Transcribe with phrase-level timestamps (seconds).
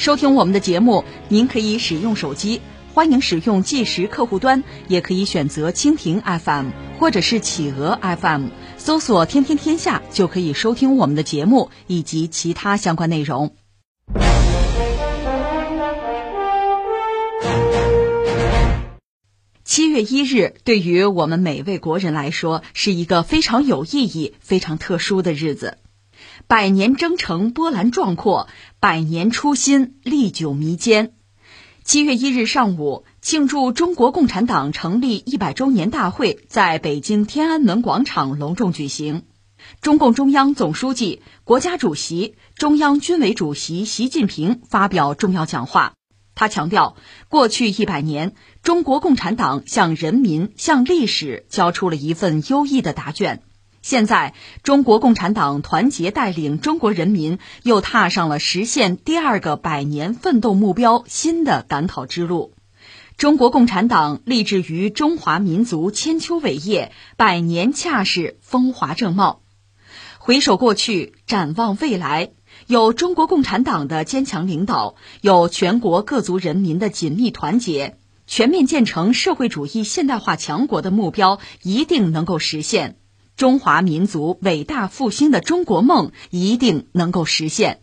[0.00, 2.62] 收听我们的节目，您可以使用手机，
[2.94, 8.46] 欢迎使用计时客户端，也可以选择蜻蜓 FM 或者是企鹅 FM，
[8.78, 13.54] 搜索“天天天下”就可以收听我们的节目以及其他相关内容。
[19.62, 25.76] 七月一日对于我们每位国人来说是一个非常有意义、非常特殊的日子。
[26.50, 28.48] 百年征程波澜壮阔，
[28.80, 31.12] 百年初心历久弥坚。
[31.84, 39.22] 七月一日上午，庆祝中国共产党成立一百周年大会在北京天安门广场隆重举行。
[39.80, 45.92] 中共中央总书记、国家主席、中央军委主席习近平发表重要讲话。
[46.34, 46.96] 他强调，
[47.28, 53.44] 过去一百年，中国共产党向人民、向历史交出了一份优异的答卷。
[53.82, 62.52] 现在，中国共产党团结带领中国人民，又踏上了实现第二个百年奋斗目标新的赶考之路。
[63.16, 69.40] 中国共产党立志于中华民族千秋伟业，百年恰是风华正茂。
[70.18, 72.32] 回首过去，展望未来。
[72.66, 82.99] 有中国共产党的坚强领导，有全国各族人民的紧密团结，全面建成社会主义现代化强国的目标一定能够实现，
[83.40, 87.80] 中华民族伟大复兴的中国梦一定能够实现。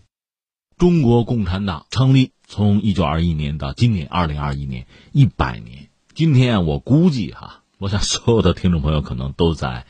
[0.77, 9.87] 中国共产党成立从一九二一年到今年二零二一年一百年，今天我估计哈， 我想所有的听众朋友可能都在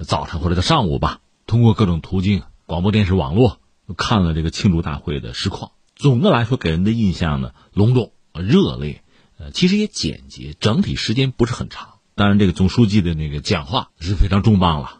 [0.00, 3.58] 早晨或者在上午吧，通过各种途径，广播电视、网络。
[3.96, 9.02] 看了这个庆祝大会的实况，总的来说给人的印象呢，隆重、热烈，
[9.38, 11.94] 呃，其实也简洁，整体时间不是很长。
[12.14, 14.95] 当然，这个总书记的那个讲话是非常重磅了，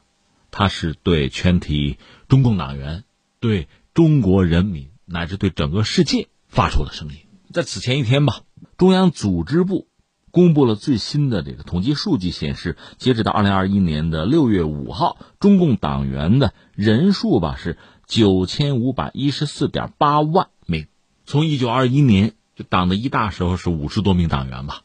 [0.59, 3.05] 他是对全体中共党员、
[3.41, 7.17] 对中国人民乃至对整个世界发出的声音。
[7.53, 8.41] 在此前一天吧，
[8.79, 9.87] 中央组织部
[10.31, 17.77] 公布了最新的这个统计数据，显示，截止到二零二一年的六月五号，中共党员的人数吧是。
[18.07, 20.87] 九千五百一十四点八万名，
[21.25, 24.85] 从一九二一年就党的一大时候是五十多名党员吧，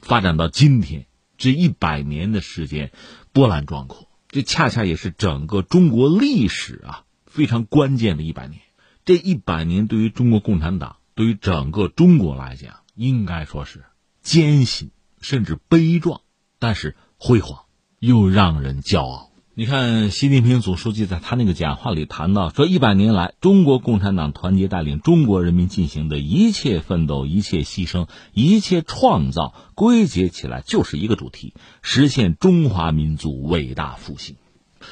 [0.00, 1.06] 发展到今天
[1.38, 2.90] 这一百年的时间，
[3.32, 4.05] 波澜壮阔。
[4.28, 8.60] 这恰恰也是整个中国历史啊非常关键的一百年。
[9.04, 13.84] 这一百年对于中国共产党，对于整个中国来讲，应该说是
[14.20, 16.22] 艰辛甚至悲壮，
[16.58, 17.66] 但是辉煌
[18.00, 19.30] 又让人骄傲。
[19.58, 34.36] 你看，习近平总书记在他那个讲话里谈到说，一百年来，中国共产党团结带领中国人民进行的一切奋斗、一切牺牲、一切创造，归结起来就是一个主题：实现中华民族伟大复兴。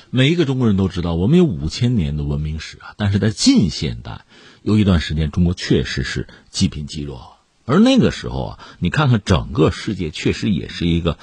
[0.09, 4.25] 每一个中国人都知道，我们有五千年的文明史啊，但是在近现代，
[4.63, 7.37] 有一段时间，中国确实是积贫积弱。
[7.67, 11.19] 而那个时候啊，你看看整个世界，确实也是一个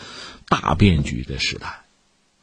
[0.47, 1.80] 大变局的时代。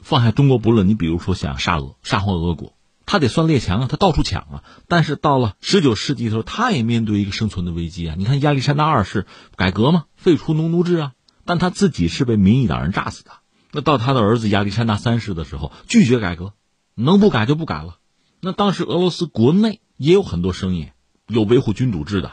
[0.09, 2.73] 放下中国不论，你比如说像沙俄、沙皇俄国，
[3.05, 4.63] 他得算列强啊，他到处抢啊。
[4.87, 8.15] 但是到了十九世纪的时候，他也面对一个生存的危机啊。
[8.17, 11.11] 你看亚历山大二世改革嘛，废除农奴制啊，
[11.45, 13.29] 但他自己是被民意党人炸死的。
[13.71, 16.53] 那到他的儿子亚历山大三世的时候，拒绝改革，
[16.95, 17.97] 能不改就不改了。
[18.41, 20.89] 那当时俄罗斯国内也有很多声音，
[21.27, 22.31] 有维护君主制的，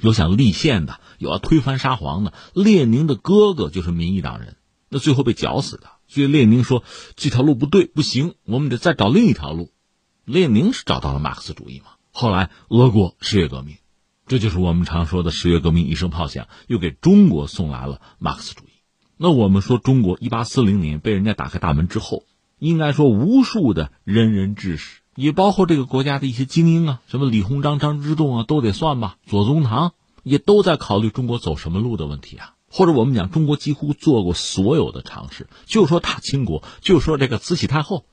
[0.00, 2.32] 有想立宪的，有要推翻沙皇的。
[2.54, 4.56] 列宁的哥哥就是民意党人，
[4.88, 5.90] 那最后被绞死的。
[6.08, 6.82] 所以列宁说
[7.14, 9.70] 这条路不对，不行，我们得再找另一条路。
[10.24, 11.92] 列宁是找到了马克思主义嘛？
[12.10, 13.76] 后来俄国十月革命，
[14.26, 18.70] 这就是我们常说的十月革命一声炮响，又给中国送来了马克思主义。
[19.16, 22.24] 那我们说中国一八四零年被人家打开大门之后，
[22.58, 29.16] 应该说无数的仁人志士，也包括这个国家的一些精英啊，什么李鸿章、张之洞啊，都得算吧。
[29.26, 29.92] 左宗棠
[30.22, 32.54] 也都在考虑中国走什么路的问题啊。
[32.70, 38.04] 或者我们讲，中国几乎做过所有的尝试，就说大清国，就说这个慈禧太后，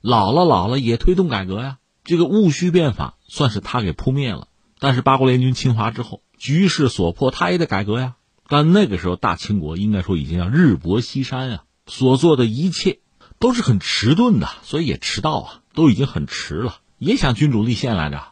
[0.00, 1.78] 老了老了也推动改革呀。
[2.04, 4.48] 这个戊戌变法算是他给扑灭了，
[4.78, 8.16] 但是八国联军侵华之后，局势所迫，他也得改革呀。
[8.46, 12.98] 但那个时候，大清国应该说已经要日薄西山啊，所做的一切
[13.38, 16.76] 都是很迟钝的，所以也迟到啊，都已经很迟了。
[16.98, 18.22] 也想君主立宪来着，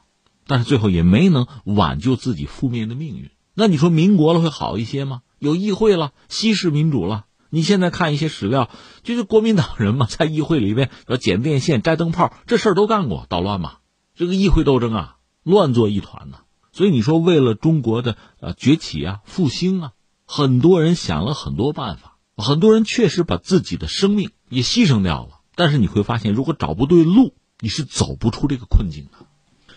[0.46, 3.30] 但是最后也没能挽救自己覆灭的命运。
[3.54, 5.22] 那你说民国了会好一些吗？
[5.42, 7.24] 有议会了，西式民主了。
[7.50, 8.70] 你现在看一些史料，
[9.02, 13.78] 就是国民党人嘛，在议会里面要剪电线、摘灯泡，这事儿都干过，捣乱嘛。
[14.14, 16.38] 这个议会斗争啊，乱作一团呢。
[16.70, 19.92] 所以你说，为了中国的呃崛起啊、复兴啊，
[20.24, 25.40] 很多人想了很多办法，很多人确实把自己的生命也牺牲掉了。
[25.56, 29.26] 但是你会发现，如果找不对路，你是走不出这个困境的。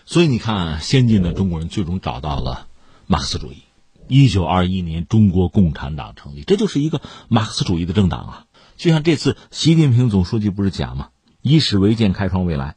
[0.04, 2.68] 所以你看，先进的中国人最终找到了
[3.08, 3.64] 马克思主义。
[4.08, 8.44] 一九二一年，中国共产党成立，这就是一个马克思主义的政党啊。
[8.76, 11.08] 就像这次习近平总书记不是讲吗？
[11.42, 12.76] 以史为鉴，开创未来，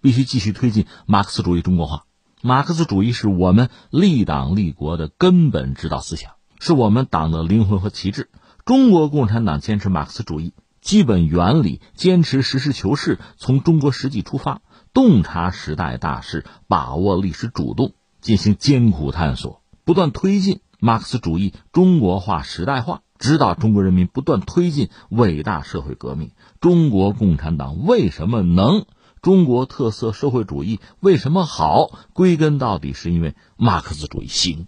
[0.00, 2.04] 必须继续推进马克思主义中国化。
[2.42, 8.30] 马克思主义是我们立党立国的根本指导思想，是我们党的灵魂和旗帜。
[8.64, 14.60] 中国共产党坚持马克思主义基本原理，坚持实事求是，从中国实际出发，
[14.92, 26.30] 洞察时代大势，把握历史主动，进行艰苦探索，不断推进马克思主义中国化、时代化，指导中国人民不断推进伟大社会革命。
[26.60, 28.86] 中国共产党为什么能？
[29.20, 31.98] 中国特色社会主义为什么好？
[32.12, 34.66] 归根到底是因为马克思主义行。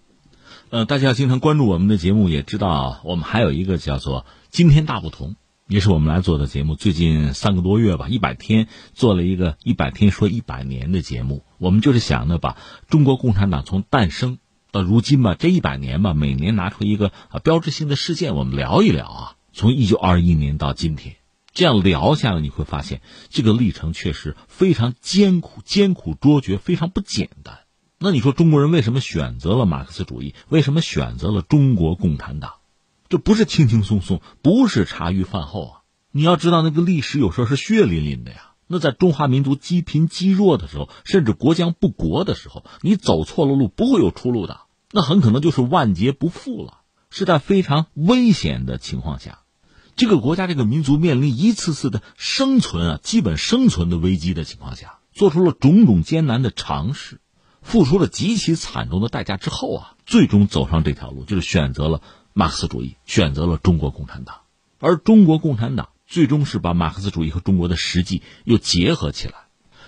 [0.71, 5.37] 呃，大家经常关注我们的节目，也知道我们还有一个叫做“今天大不同”，
[5.69, 6.75] 也是我们来做的节目。
[6.75, 11.45] 最近三个多月吧，一百天做了一个“一百天说一百年”的节目。
[11.59, 12.57] 我们就是想呢，把
[12.89, 14.39] 中国共产党从诞生
[14.71, 21.17] 到如今吧，这一百年吧，每年拿出一个啊标志性的事件，我们聊一聊啊，从一九二一年到今天。
[21.53, 27.61] 这样聊下来，你会发现这个历程确实非常艰苦、艰苦卓绝，非常不简单。
[27.99, 30.35] 那你说中国人为什么选择了马克思主义？
[30.51, 32.57] 为什么选择了中国共产党？
[33.09, 35.81] 这不是轻轻松松，不是茶余饭后啊！
[36.11, 38.51] 你要知道，那个历史有时候是血淋淋的呀。
[38.67, 44.61] 那在中华民族积贫积弱的时候，甚至国将不国的时候，你走错了路，不会有出路的。
[44.93, 46.81] 那很可能就是万劫不复了，
[47.11, 49.41] 是在非常危险的情况下。
[49.95, 57.21] 这个国家、这个民族面临一次次的生存啊，基本生存的危机的情况下，做出了种种艰难的尝试，
[57.63, 62.03] 付出了极其惨重的代价之后啊，最终走上这条路，就是选择了
[62.35, 64.41] 马克思主义，选择了中国共产党。
[64.79, 69.35] 而中国共产党最终是把马克思主义和中国的实际又结合起来，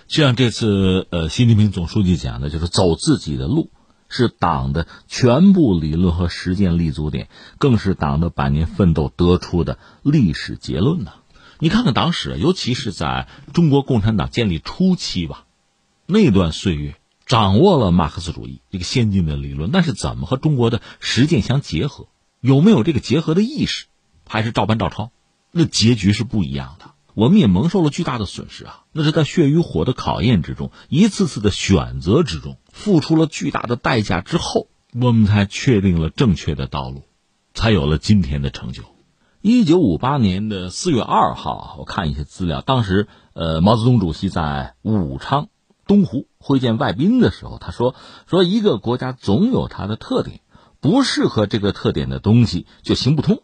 [0.07, 3.71] 就像这次呃，习近平总书记讲的，就是走自己的路。
[4.11, 7.29] 是党的全部理论和实践立足点，
[7.59, 11.11] 更是党的百年奋斗得出的历史结论呢。
[11.59, 15.45] 你看看党史，尤其是在中国共产党建立初期吧，
[16.07, 16.95] 那段岁月，
[17.27, 22.07] 掌握了马克思主义这个先进的理论，但是怎么和中国的实践相结合？
[22.41, 23.85] 有没有这个结合的意识？
[24.27, 25.11] 还是照搬照抄？
[25.51, 26.91] 那结局是不一样的。
[27.15, 28.83] 我们也蒙受了巨大的损失啊！
[28.93, 37.03] 那是在血与火的考验之中，一次次的选择之中，付出了巨大的代价之后，我们才确定了正确的道路，
[37.53, 38.83] 才有了今天的成就。
[39.41, 45.49] 一九五八年的四月二号，我看一些资料，当时呃，毛泽东主席在武昌
[45.87, 47.95] 东湖会见外宾的时候，他说
[48.29, 50.39] ：“说一个国家总有它的特点，
[50.79, 53.43] 不适合这个特点的东西就行不通。”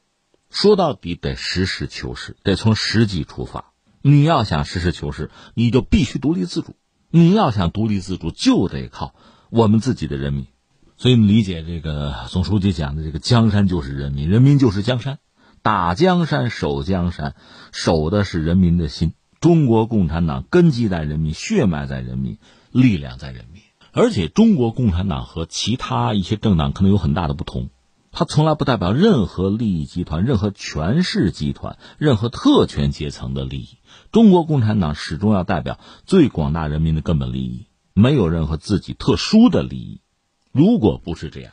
[0.56, 3.74] 说到底得实事求是，得从实际出发。
[4.02, 6.78] 你要想实事求是，你就必须独立自主。
[7.12, 9.16] 你要想独立自主，就得靠
[9.50, 10.48] 我们自己的人民。
[10.96, 15.20] 所以，理解这个总书记讲的这个“江山就是人民，人民就是江山”，
[15.62, 17.36] 打江山、守江山，
[17.74, 19.12] 守的是人民的心。
[19.42, 22.38] 中国共产党根基在人民，血脉在人民，
[22.72, 23.62] 力量在人民。
[23.92, 27.72] 而且，中国共产党和其他一些政党可能有很大的不同。
[28.18, 33.78] 它从来不代表任何利益集团、任何权势集团、任何特权阶层的利益。
[34.14, 40.00] 中国共产党始终要代表最广大人民的根本利益，没有任何自己特殊的利益。
[40.54, 41.52] 如果不是这样，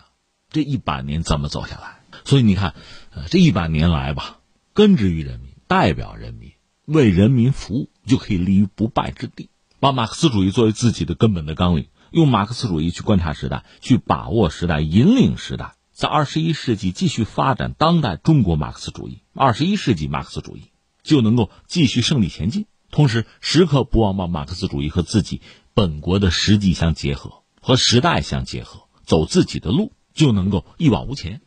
[0.50, 2.00] 这一百年怎么走下来？
[2.24, 2.74] 所以你看，
[3.12, 4.38] 呃，这一百年来吧，
[4.72, 6.52] 根植于人民，代表人民，
[6.86, 9.50] 为人民服务，就可以立于不败之地。
[9.80, 15.74] 把马克思主义作为自己的根本的纲领，用马克思主义去观察时代，去把握时代，引领时代。
[16.02, 20.62] 在二十一世纪继续发展当代中国马克思主义，二十一世纪马克思主义
[21.04, 22.66] 就能够继续胜利前进。
[22.90, 25.42] 同时，时刻不忘把马克思主义和自己
[25.74, 31.40] 本国的实际相结合，和时代相结合，走自己的路，就能够一往无前。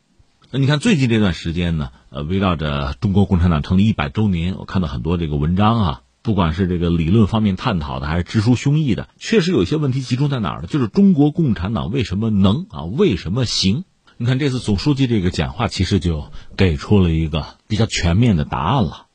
[0.51, 1.91] 那你看最近这段时间呢？
[2.09, 10.67] 呃，围绕着中国共产党成立一百周年，我看到很多这个文章啊，不管是这个理论方面探讨的，还是直抒胸臆的，确实有一些问题集中在哪儿呢？
[10.69, 12.85] 就是中国共产党为什么能啊？
[12.85, 13.83] 为什么行？
[14.17, 19.07] 你看这次总书记这个讲话，其实就给出了一个比较全面的答案了。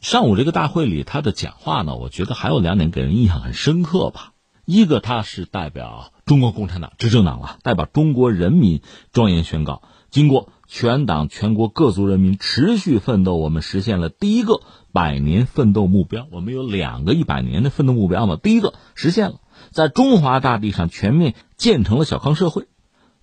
[0.00, 4.32] 上午这个大会里，他的讲话呢，我觉得还有两点给人印象很深刻吧。
[4.64, 8.80] 一个，他是代表中国共产党执政党了，代表中国人民
[9.12, 16.26] 庄严宣告：经过全党全国各族人民持续奋斗，我们实现了第一个百年奋斗目标。
[16.32, 22.66] 我们有两个一百年的奋斗目标嘛，第一个实现了，在中华大地上全面建成了小康社会，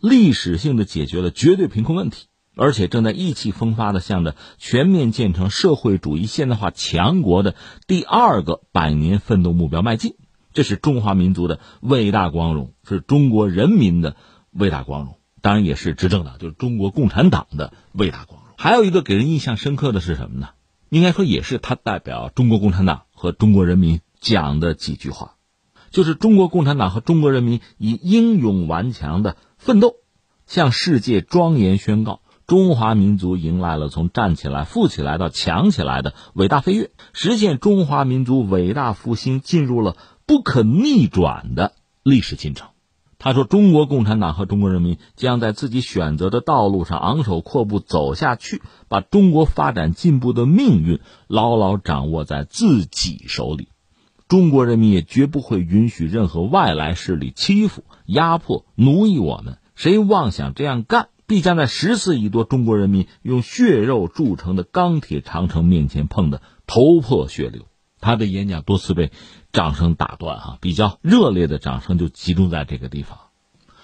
[0.03, 2.25] 历史性的解决了绝对贫困问题，
[2.57, 7.55] 而且正在意气风发的向着全面建成社会主义现代化强国的
[7.87, 10.15] 第二个百年奋斗目标迈进。
[10.51, 14.17] 这是中华民族的伟大光荣，是中国人民的
[14.51, 18.53] 伟大光荣，当然也是执政党，就是中国共产党的伟大光荣。
[18.57, 20.49] 还有一个给人印象深刻的是什么呢？
[20.89, 25.35] 应该说也是他代表中国共产党和中国人民讲的几句话，
[25.91, 29.95] 就是中国共产党和中国人民以英勇顽强的奋斗，
[30.45, 39.95] 向世界庄严宣告：中华民族迎来了从站起来、富起来到强起来的伟大飞跃，实现中华民族伟大复兴进入了。
[40.25, 42.69] 不可逆转的历史进程。
[43.19, 53.69] 他说：“中国共产党和中国人民将在自己选择的道路上昂首阔步走下去，把中国发展进步的命运牢牢掌握在自己手里。
[54.33, 59.59] 中国人民也绝不会允许任何外来势力欺负、压迫、奴役我们。
[59.75, 67.67] 谁妄想这样干，必将在十四亿多中国人民用血肉铸成的钢铁长城面前碰得头破血流。”
[68.01, 69.11] 他的演讲多次被。
[69.51, 73.19] 掌声打断哈，比较热烈的掌声就集中在这个地方。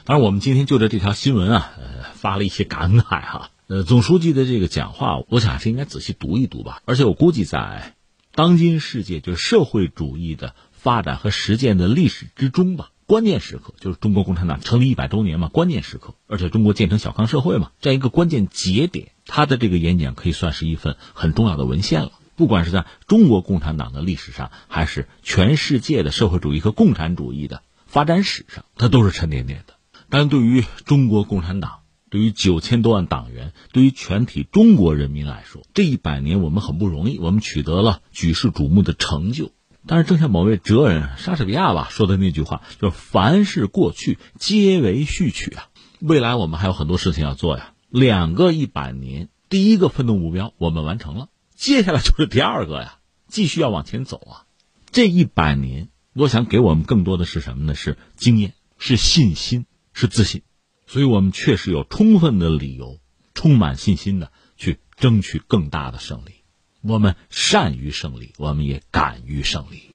[0.04, 3.52] 当然，我们今天就着这条新闻啊，呃，发了一些感慨哈。
[3.68, 6.82] 呃，总书记的这个讲话，我想还是应该仔细读一读吧。
[6.86, 7.94] 而且我估计，在
[8.40, 22.14] 当今世界，就社会主义的发展和实践的历史之中吧，关键时刻就是中国共产党成立一百周年嘛，关键时刻，而且中国建成小康社会嘛，这样一个关键节点，他的这个演讲可以算是一份很重要的文献了。
[22.38, 29.74] 不管是在中国共产党的历史上，还是全世界的社会主义和共产主义的发展史上，它都是沉甸甸的。
[30.08, 39.52] 但对于中国共产党，对于九千多万党员，对于全体中国人民来说，这一百年我们很不容易，我们取得了举世瞩目的成就。
[39.88, 45.70] 但是，正像某位哲人莎士比亚吧说的那句话，就是“凡是过去，皆为序曲”啊。
[46.00, 47.74] 未来我们还有很多事情要做呀。
[47.90, 51.30] 两个一百年，第一个奋斗目标我们完成了。
[51.56, 54.46] 接下来就是第二个呀，继续要往前走啊！
[54.92, 57.74] 这一百年，我想给我们更多的是什么呢？
[57.74, 60.42] 是经验，是信心，是自信。
[60.90, 63.00] 所以我们确实有充分的理由，
[63.36, 66.44] 充满信心的去争取更大的胜利。
[66.82, 69.89] 我们善于胜利，我们也敢于胜利。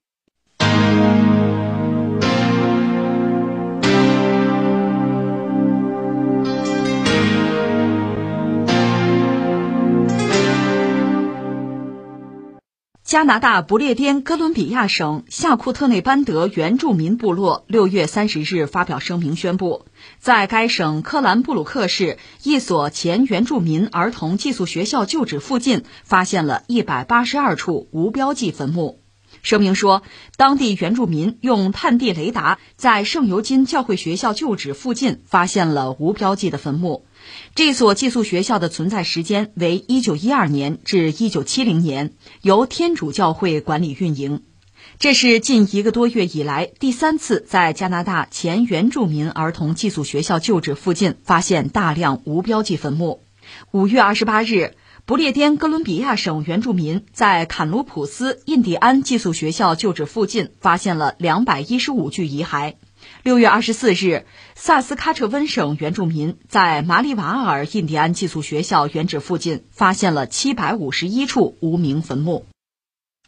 [13.14, 19.86] 加拿大不列颠哥伦比亚省夏库特内班德原住民部落六月三十日发表声明宣布，
[20.18, 28.98] 在该省科兰布鲁克市一所前原住民儿童寄宿学校旧址附近，发现了一百八十二处无标记坟墓。
[29.42, 30.02] 声明说，
[30.36, 37.06] 当地原住民用探地雷达在圣尤金教会学校旧址附近发现了无标记的坟墓。
[37.54, 42.12] 这所寄宿学校的存在时间为1912年至1970年，
[42.42, 44.42] 由天主教会管理运营。
[44.98, 53.22] 这是近一个多月以来第三次在加拿大前原住民儿童寄宿学校旧址附近发现大量无标记坟墓。
[53.72, 62.74] 5月28日，不列颠哥伦比亚省原住民在坎卢普斯印第安寄宿学校旧址附近发现了215具遗骸。
[63.24, 72.44] 六月二十四日，萨斯喀彻温省原住民在马里瓦尔印第安寄宿学校原址附近发现了七百五十一处无名坟墓。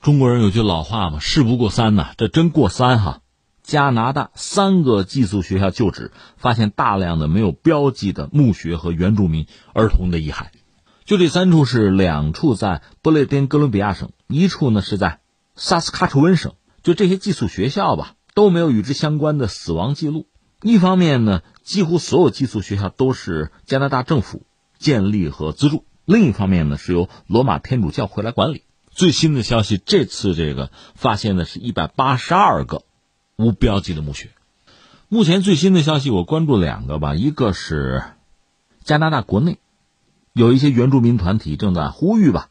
[0.02, 3.20] 中国人有句老话嘛，“事不过三”呐，这真过三哈。
[3.62, 10.48] 加拿大三个寄宿学校旧址发现大量的没有标记的墓穴和原住民儿童的遗骸，
[11.06, 15.20] 就这三处是两处在不列颠哥伦比亚省，一处呢是在
[15.54, 16.52] 萨斯喀彻温省。
[16.82, 18.12] 就这些寄宿学校吧。
[18.36, 20.26] 都没有与之相关的死亡记录。
[20.60, 24.42] 一方面呢，几乎所有寄宿学校都是加拿大政府
[24.78, 28.62] 建立和资助；另一方面呢，是由罗马天主教会来管理。
[28.90, 32.82] 最新的消息，这次这个发现的是一百八十二个
[33.36, 34.28] 无标记的墓穴。
[35.08, 38.02] 目前最新的消息，我关注两个吧，一个是
[38.84, 39.58] 加拿大国内
[40.34, 42.50] 有一些原住民团体正在呼吁吧，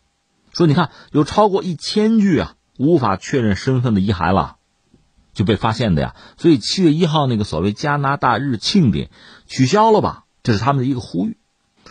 [0.51, 4.54] 说你看有超过一千具啊无法确认身份的遗骸了。
[5.35, 9.11] 就被发现的呀，所以七月一号那个所谓加拿大日庆典
[9.45, 10.23] 取消了吧？
[10.41, 11.37] 这是他们的一个呼吁。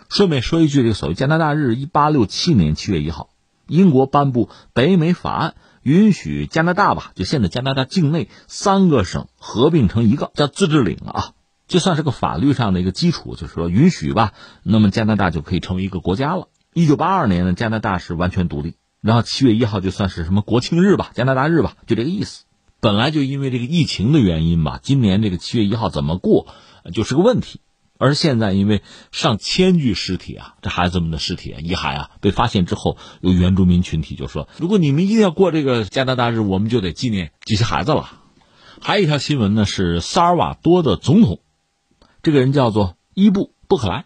[0.08, 3.30] 顺便说一句，这个所谓加拿大日，一八六七年七月一号，
[3.68, 11.32] 英国颁布北美法案，允许加拿大吧，就现在加拿大境内三个省合并成一个，叫自治领啊。
[11.66, 14.32] 这算是个法律上的一个基础，就是说允许吧，
[14.62, 16.48] 那么加拿大就可以成为一个国家了。
[16.74, 22.43] 一九八二年呢，加拿大是完全独立，然后七月一号就算是什么国庆日吧，加拿大日吧，就这个意思。
[22.84, 26.48] 本来就因为这个疫情的原因吧，今年这个七月一号怎么过
[26.92, 27.62] 就是个问题。
[27.96, 38.20] 而现在因为上千具尸体啊，这孩子们的尸体、遗骸啊被发现之后，有原住民群体就说，如果你们一定要过这个加拿大日，我们就得纪念这些孩子了。
[38.82, 41.40] 还有一条新闻呢，是萨尔瓦多的总统。
[42.22, 44.04] 这个人叫做伊布布克莱，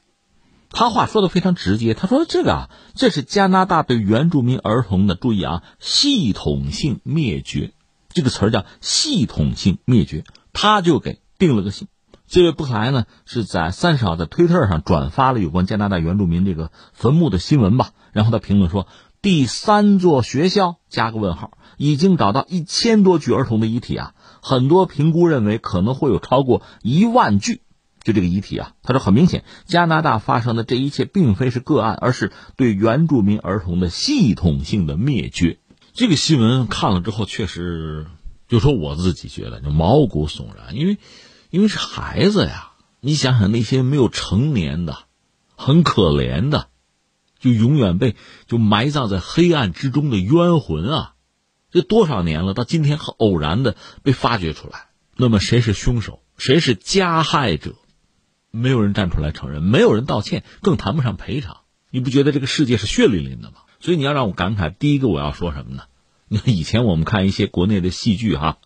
[0.71, 1.95] 他话说的非常直接。
[1.95, 7.73] 他说：“这个啊，这是加拿大对原住民儿童的注意啊，系统性灭绝，
[8.09, 11.87] 这个词儿叫系统性灭绝。”他就给定了个性。
[12.27, 17.93] 这位布克莱呢，是在三十号在推特上转发了有关加拿大原住民这个坟墓的新闻吧。
[18.13, 18.87] 然后他评论说
[19.23, 27.63] ：“第三座学校加个问号，已经找到一千多具儿童的遗体啊，很多评估认为可能会有超过一万具。”
[28.03, 35.59] 就这个遗体啊，他说很明显，加拿大发生的这一切并非是个案，而是对原住民儿童的系统性的灭绝。
[35.99, 38.07] 这个新闻看了之后，确实，
[38.47, 40.97] 就说我自己觉得就毛骨悚然，因为，
[41.51, 42.71] 因为是孩子呀。
[43.01, 44.97] 你想想那些没有成年的，
[45.57, 46.69] 很可怜的，
[47.41, 48.15] 就永远被
[48.47, 51.15] 就埋葬在黑暗之中的冤魂啊，
[51.73, 53.75] 这多少年了，到今天很偶然的
[54.05, 56.23] 被发掘出来，那么谁是凶手？
[56.37, 57.75] 谁是加害者？
[58.53, 61.57] 没有人站出来承认，没有人道歉，更谈不上赔偿。
[61.91, 63.63] 你不觉得这个世界是血淋淋的吗？
[63.81, 65.85] 所以你要让我感慨，第一个我要说什么呢？
[66.29, 68.59] 你看以前我们看一些国内的戏剧哈，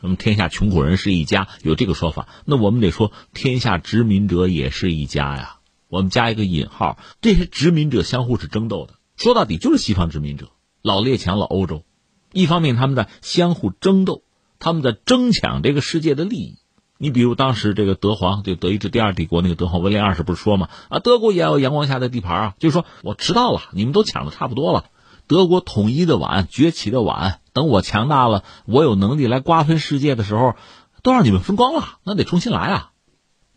[0.00, 5.58] 什么天下穷苦人是一家，有这个说法，那我们得说天下殖民者也是一家呀。
[5.88, 10.50] 我们加一个引号，这些殖民者相互是争斗的，说到底就是西方殖民者，
[10.80, 11.84] 老列强、老欧洲，
[12.32, 14.22] 一方面他们在相互争斗，
[14.58, 16.56] 他们在争抢这个世界的利益。
[17.02, 20.68] 你比如当时这个德皇，就德意志第二帝国那个德皇威廉二世不是说嘛？
[20.88, 24.84] 啊，德国也有阳光下的地盘啊，就是说我迟到了，你们都抢的差不多了，
[25.26, 30.54] 德国统一的晚，崛起的晚，等我强大了，我有能力来瓜分世界的时候，
[31.02, 32.92] 都让你们分光了，那得重新来啊！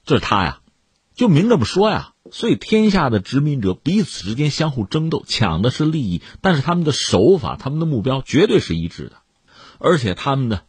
[0.05, 0.61] 这是他呀，
[1.13, 2.13] 就明这么说呀。
[2.31, 9.17] 所以天下的殖民者彼此之间相互争斗，抢的是利益，但是他们的手法、他们的目标绝对是一致的，
[9.77, 10.63] 而且他们的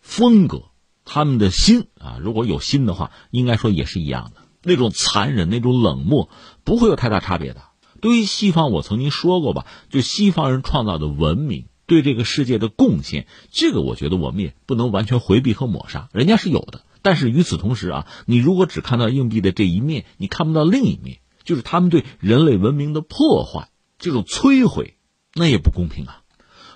[0.00, 0.66] 风格。
[1.14, 4.40] 他们的心啊，如果有心的话，应该说也是一样的。
[4.62, 6.30] 那种残忍、那种冷漠，
[6.64, 7.60] 不会有太大差别的。
[8.00, 16.86] 对于西方，我曾经说过吧，就西方人创造的文明对这个世界的贡献，这个我觉得我们也不能完全回避和抹杀，人家是有的。
[17.02, 24.96] 但是与此同时啊，你如果只看到硬币的这一面，你看不到另一面，就是他们对人类文明的破坏、这种摧毁，
[25.34, 26.21] 那也不公平啊。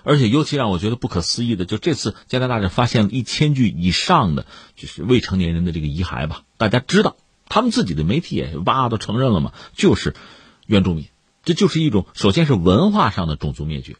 [0.07, 4.45] 而且尤其让我觉得不可思议的，就这次加拿大人发现了一千具以上的
[4.77, 6.43] 就是未成年人的这个遗骸吧。
[6.55, 7.17] 大家知道，
[7.49, 10.15] 他们自己的媒体也哇都承认了嘛，就是
[10.65, 11.09] 原住民，
[11.43, 13.97] 这就是一种首先是文化上的种族灭绝。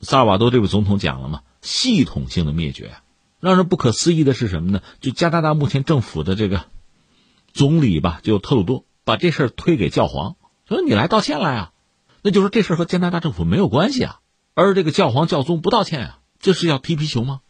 [0.00, 2.94] 萨尔瓦多这位总统讲了嘛，系统性的灭绝。
[3.38, 4.80] 让人不可思议的是什么呢？
[5.02, 6.64] 就加拿大目前政府的这个
[7.52, 11.72] 总理吧，就特鲁多把这事推给教皇，说你来道歉来啊，
[12.22, 14.20] 那就说这事和加拿大政府没有关系啊。
[14.54, 17.40] 而这个教皇教宗不道歉啊，这是要踢皮球吗？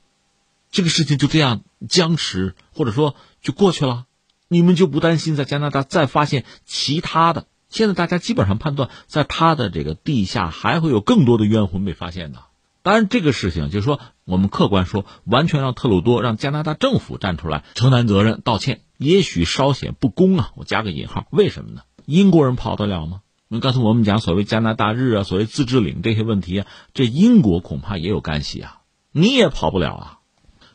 [0.70, 4.06] 这个事情就这样僵持，或者说就过去了？
[4.48, 7.46] 你们就不担心在加拿大再发现其他的？
[7.68, 12.38] 现在大家基本上判断，在他的这个地下还会有更多的冤魂被发现的。
[12.82, 20.52] 当然，这个事情就是说，我们客观说，完全让特鲁多让加拿大政府站出来承担责任道歉，也许稍显不公啊。
[20.54, 21.82] 我加个引号，为什么呢？
[22.06, 23.22] 英国人跑得了吗？
[23.60, 30.20] 刚才我们讲所谓加拿大日啊，所谓自治领这些问题啊，这英国恐怕也有干系啊，你也跑不了啊。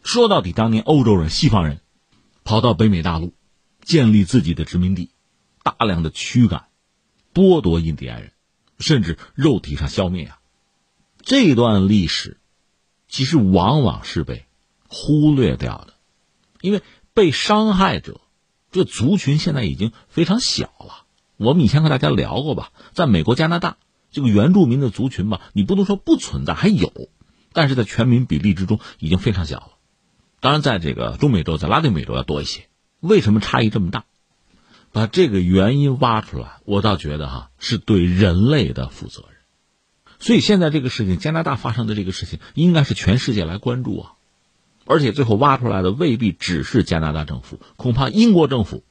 [0.03, 1.81] 说到底，当年欧洲人、西方人
[2.43, 3.33] 跑到北美大陆，
[3.81, 5.11] 建立自己的殖民地，
[5.63, 6.67] 大量的驱赶、
[7.33, 8.31] 剥夺印第安人，
[8.79, 10.39] 甚至肉体上消灭啊。
[11.21, 12.39] 这段历史
[13.07, 14.45] 其实往往是被
[14.87, 15.93] 忽略掉的，
[16.61, 16.81] 因为
[17.13, 18.21] 被伤害者
[18.71, 20.98] 这族群现在已经非常小了。
[21.39, 23.77] 我们以前和大家聊过吧，在美国、加拿大，
[24.11, 26.91] 这个原住民的族群吧，你不能说不存在，还有，
[27.53, 29.69] 但是在全民比例之中已经非常小了。
[30.41, 32.67] 当然，在这个中美洲、在拉丁美洲要多一些。
[32.99, 34.03] 为什么差异这么大？
[34.91, 39.37] 把这个原因挖出来，我倒觉得哈是对人类的负责任。
[40.19, 44.13] 所以现在这个事情，加拿大发生的这个事情，应该是全世界来关注啊。
[44.83, 48.83] 而且最后挖出来的未必只是加拿大政府，恐怕英国政府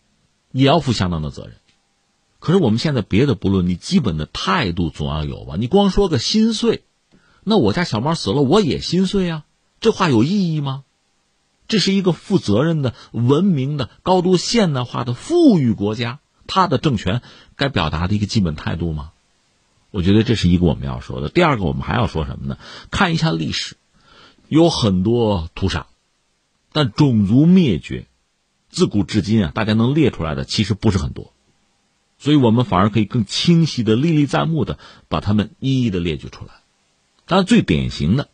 [0.51, 1.57] 也要负相当的责任。
[2.41, 5.57] 可是我们现在别的不论，你基本的态度总要有吧？
[5.59, 6.85] 你光说个心碎，
[7.43, 9.45] 那我家小猫死了我也心碎啊，
[9.81, 10.85] 这话有意义吗？
[11.67, 17.23] 这是一个负责任的、文明的、高度现代化的富裕国家，它的政权
[17.57, 19.11] 该表达的一个基本态度吗？
[19.91, 21.29] 我觉得这是一个我们要说的。
[21.29, 22.59] 第二个，我们还要说什么呢？
[22.91, 23.77] 看一下历史，
[24.47, 25.89] 有很多屠杀，
[26.73, 28.07] 但种族灭绝，
[28.71, 31.33] 自古至今啊，大家能列出来的其实不是很多，
[32.19, 34.79] 所以我们反而可以更清晰的、历历在目的
[35.09, 36.51] 把他们一一的列举出来。
[37.27, 38.29] 当然，最典型的。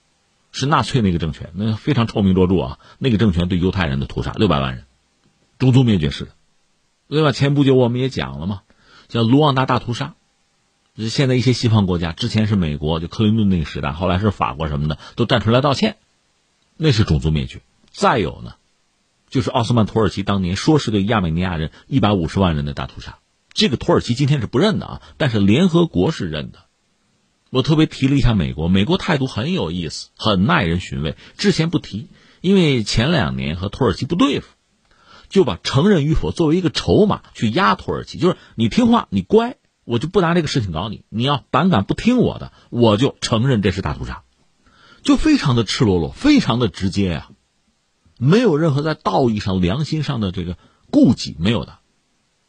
[0.57, 2.79] 是纳粹那个政权，那非常臭名卓著啊！
[2.99, 4.85] 那个政权对犹太人的屠杀，六百万人，
[5.59, 6.31] 种族灭绝式的，
[7.09, 7.33] 对吧？
[7.33, 8.63] 前不久我们也讲了嘛，
[9.09, 10.15] 叫卢旺达大屠杀。
[11.11, 15.97] 现在一些西方国家，之前是美国，就克林顿那个时代，后来是法国什么的，都站出来道歉，
[16.77, 17.61] 那是种族灭绝。
[17.91, 18.55] 再有呢，
[19.29, 23.19] 就是奥斯曼土耳其当年说是对亚美尼亚人一百五十万人的大屠杀，
[23.55, 26.59] 这个土耳其今天是不认的啊，但是联合国是认的。
[27.51, 31.17] 我特别提了一下美国，美国态度很有意思，很耐人寻味。
[31.39, 32.09] 之前不提，
[32.41, 34.49] 因为前两年和土耳其不对付，
[35.29, 41.05] 就把承认与否作为一个筹码去压土耳其，就是你听话，你乖，我就不拿这个事情搞你。
[41.09, 44.25] 你要胆敢不听我的，我就承认这是大屠杀，
[45.05, 47.29] 就非常的赤裸裸，非常的直接呀，
[48.19, 50.59] 没有任何在道义上、良心上的这个
[50.91, 51.79] 顾忌，没有的。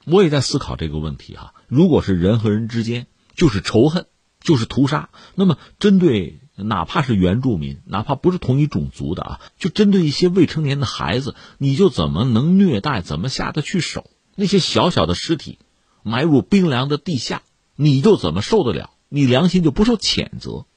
[0.06, 4.06] 我也在思考这个问题哈，如果是人和人之间就是仇恨。
[4.42, 5.10] 就是屠杀。
[5.34, 13.02] 那么，针对哪怕是原住民，哪怕不是同一种族的啊，就针对一些未成年的孩子，你就怎么能虐待？
[13.02, 14.06] 怎么下得去手？
[14.36, 15.58] 那些小小的尸体，
[16.04, 17.42] 埋入冰凉的地下，
[17.76, 18.92] 你就怎么受得了？
[19.10, 20.68] 你良心就不受谴责？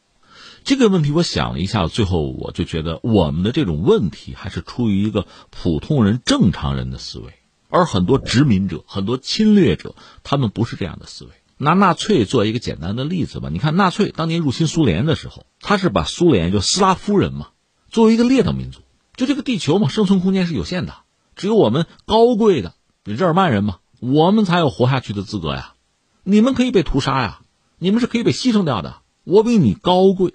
[0.64, 7.34] 这个问题我想了一下，最后我就觉得，我们的这种问题还是出于一个普通人、正常人的思维，
[7.68, 11.30] 而很多殖民者、很多侵略者，他们不是这样的思维。
[11.56, 13.48] 拿纳粹做一个简单的例子吧。
[13.52, 17.48] 你看，纳粹当年入侵苏联的时候，他是把苏联就斯拉夫人嘛，
[17.90, 18.80] 作为一个劣等民族。
[19.16, 20.94] 就这个地球嘛，生存空间是有限的，
[21.34, 25.74] 只有我们高贵的日耳曼人嘛，我们才有活下去的资格呀。
[26.22, 27.40] 你们可以被屠杀呀，
[27.78, 28.98] 你们是可以被牺牲掉的。
[29.24, 30.34] 我比你高贵，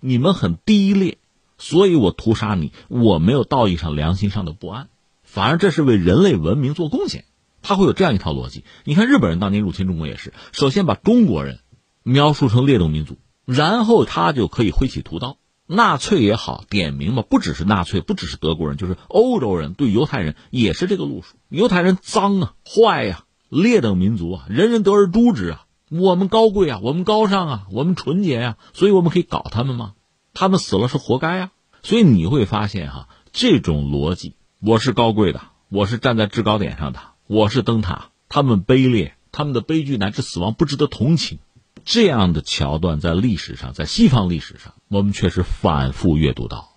[0.00, 1.18] 你们很低劣，
[1.58, 4.88] 所以我屠杀你，我没有道义上、良心上的不安，
[5.36, 7.26] 反而这是为人类文明做贡献。
[7.60, 8.64] 他会有这样一套逻辑。
[8.84, 11.58] 你看，日本人当年入侵中国也是，首先把中国人
[12.02, 15.36] 描述成劣等民族，然后他就可以挥起屠刀。
[15.66, 21.36] 纳粹也好，点名嘛，不只是纳粹，不只是德国人，就是欧洲人对犹太人也是这个路数。
[21.50, 25.66] 犹太人脏啊，坏呀，劣等民族啊，人人得而诛之啊。
[25.90, 29.92] 我们高贵啊，我们高尚啊，我们纯洁呀，所以我们可以搞他们吗？
[30.32, 31.50] 他们死了是活该啊。
[31.82, 36.98] 所以你会发现哈，这种逻辑，我是高贵的，我是站在制高点上的。
[37.26, 41.40] 我是灯塔，他们卑劣，他们的悲剧乃至死亡不值得同情。
[41.84, 46.70] 这样的桥段在历史上，在西方历史上，我们确实反复阅读到。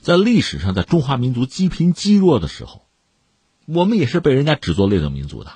[0.00, 2.86] 在历史上，在中华民族积贫积弱的时候，
[3.66, 5.52] 我们也是被人家指作劣等民族的。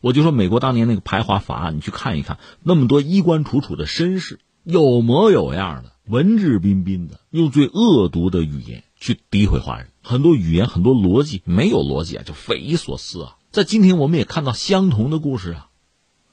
[0.00, 13.36] 我就说美国当年那个排华法案，你去看一看，那么多衣冠楚楚的绅士，有模有样的，文质彬彬的，用最恶毒的语言去诋毁华人，很多语言，很多逻辑没有逻辑啊，就匪夷所思啊。
[13.50, 15.68] 在今天，我们也看到相同的故事啊，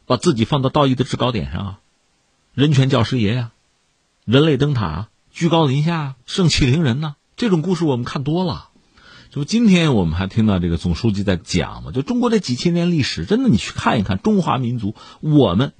[0.05, 1.79] 把自己放到道义的制高点上啊，
[2.53, 3.51] 人权教师爷呀，
[4.25, 7.15] 人类灯塔居高临下，盛气凌人呢。
[7.37, 8.69] 这种故事我们看多了。
[9.29, 15.73] 就今天我们还听到这个总书记在讲嘛，就中国这几千年历史，真的你去看一看中华民族，我们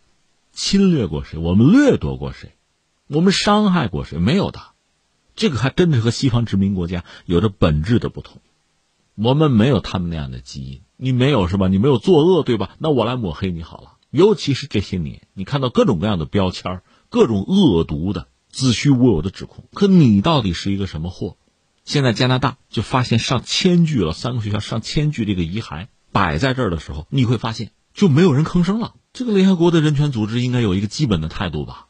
[0.51, 1.39] 侵略过谁？
[1.39, 2.51] 我们掠夺过谁？
[3.07, 4.19] 我们伤害过谁？
[4.19, 4.59] 没有的。
[5.35, 8.41] 这个还真的是和西方殖民国家有着本质的不同。
[9.15, 10.81] 我们没有他们那样的基因。
[10.97, 11.67] 你没有是吧？
[11.67, 12.75] 你没有作恶对吧？
[12.79, 13.97] 那我来抹黑你好了。
[14.11, 19.65] 尤其是这些年，你看到各种各样的标签各种恶毒的、子虚乌有的指控。
[19.73, 21.35] 可你到底是一个什么货？
[21.83, 28.95] 现在加拿大就发现上千具了，三个学校上千具这个遗骸摆在这儿的时候，你会发现就没有人吭声了。
[29.11, 31.87] 这个联合国的人权组织应该有一个基本的态度吧？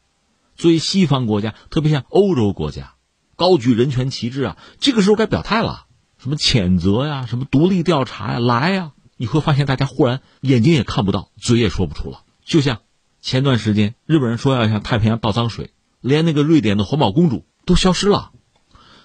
[0.56, 2.95] 作为西方国家，特别像欧洲国家，
[3.36, 5.86] 高举人权旗帜啊，这个时候该表态了。
[6.18, 7.26] 什么谴责呀？
[7.26, 8.38] 什么独立调查呀？
[8.38, 8.92] 来呀！
[9.18, 12.22] 你会发现，大家忽然眼睛也看不到，嘴也说不出了。
[12.44, 12.80] 就像
[13.20, 18.32] 前段时间，日本人说要向太平洋倒脏水，连那个瑞典的环保公主都消失了。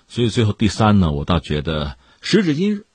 [0.08, 2.86] 所以最后第三呢，我倒觉得时至今日，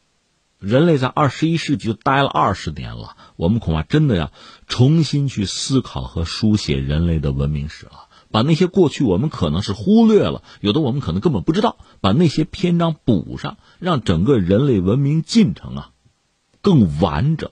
[0.59, 4.33] 人类在二十一世纪就待了二十年了，我们恐怕真的要
[4.67, 8.06] 重新去思考和书写人类的文明史了。
[8.37, 15.91] 把那些过去我们可能是忽略了，有的我们可能根本不知道，把那些篇章补上，让整个人类文明进程啊
[16.61, 17.51] 更完整，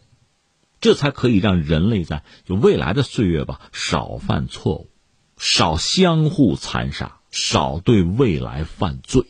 [0.83, 4.91] 这才可以让人类在就未来的岁月吧少犯错误，
[5.39, 9.25] 少相互残杀，少对未来犯罪。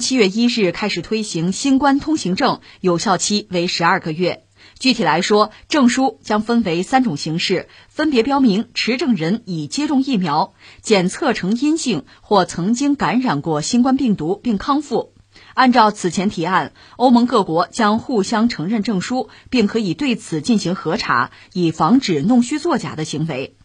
[0.00, 4.44] 七月一日开始推行新冠通行证，有效期为十二个月。
[4.78, 15.12] 具体来说，证书将分为三种形式，分别标明持证人已接种疫苗、检测呈阴性或曾经感染过新冠病毒并康复。
[15.54, 23.57] 按照此前提案，欧盟各国将互相承认证书，并可以对此进行核查，以防止弄虚作假的行为。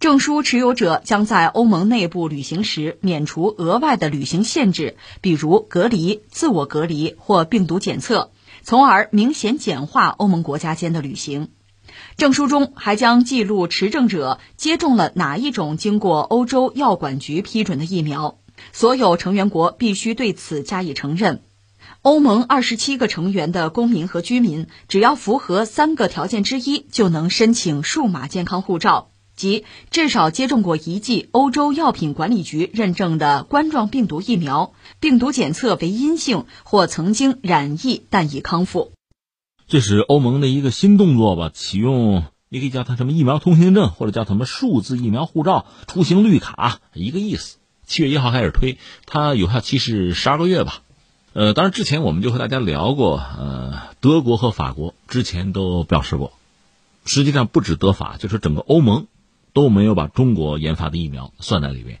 [0.00, 8.30] 证书持有者将在欧盟内部旅行时免除额外的旅行限制，比如隔离、自我隔离或病毒检测，
[8.62, 11.48] 从而明显简化欧盟国家间的旅行。
[12.16, 18.38] 证书中还将记录持证者接种了哪一种经过欧洲药管局批准的疫苗，
[18.72, 21.42] 所有成员国必须对此加以承认。
[22.02, 29.10] 欧盟二十七个成员的公民和居民，只要符合三个条件之一，就能申请数码健康护照。
[29.38, 38.90] 即至少接种过一剂欧洲药品管理局认证的冠状病毒疫苗，病毒检测为阴性或曾经染疫但已康复。
[39.68, 41.50] 这是欧盟的一个新动作吧？
[41.54, 47.58] 启用你可以叫它什么疫苗通行证，或者叫什么数字疫苗护照、出行绿卡，一个意思。
[47.86, 50.82] 七月一号开始推，它有效期是十二个月吧？
[51.34, 56.32] 呃，当然之前我们就和大家聊过，呃，德国和法国之前都表示过，
[57.04, 59.06] 实际上不止德法，就是整个欧盟。
[59.58, 61.98] 都没有把中国研发的疫苗算在里面。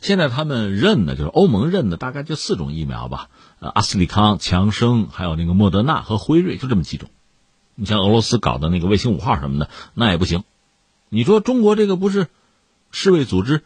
[0.00, 3.28] 现在他们认的，就是欧盟认的，大概就四种疫苗吧。
[3.58, 7.08] 呃，阿斯利康、强生，还有那个莫德纳和辉瑞，就这么几种。
[7.74, 10.44] 你像俄罗斯搞的那个卫星五号什么的，那也不行。
[11.08, 12.28] 你说中国这个不是
[12.92, 13.64] 世卫组织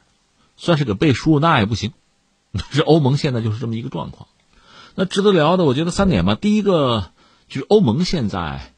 [0.57, 1.93] 算是个背书，那也不行。
[2.73, 4.29] 是欧盟现在就是这么一个状况。
[4.95, 6.37] 那值得聊的，我觉得三点吧。
[6.37, 7.11] 第一个
[7.49, 8.73] 就是欧盟现在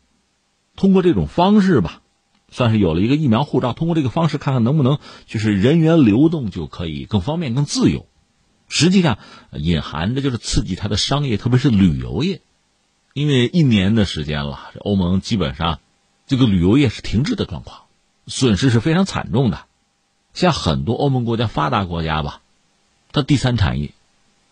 [0.75, 2.03] 通过这种方式吧。
[2.51, 8.07] 算是有了一个疫苗护照，通过这个方式看看能不能就是人员流动就可以更方便、更自由。
[8.69, 9.19] 实际上
[9.53, 12.41] 隐含着就是刺激它的商业，特别是旅游业。
[13.15, 15.81] 因为一年的时间了，欧盟基本上
[16.27, 17.85] 这个旅游业是停滞的状况，
[18.27, 19.65] 损失是非常惨重的。
[20.35, 22.43] 像很多欧盟国家发达国家吧，
[23.11, 23.93] 它第三产业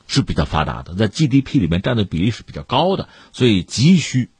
[0.09, 4.31] 是比较发达的，在 GDP 里面占的比例是比较高的，所以急需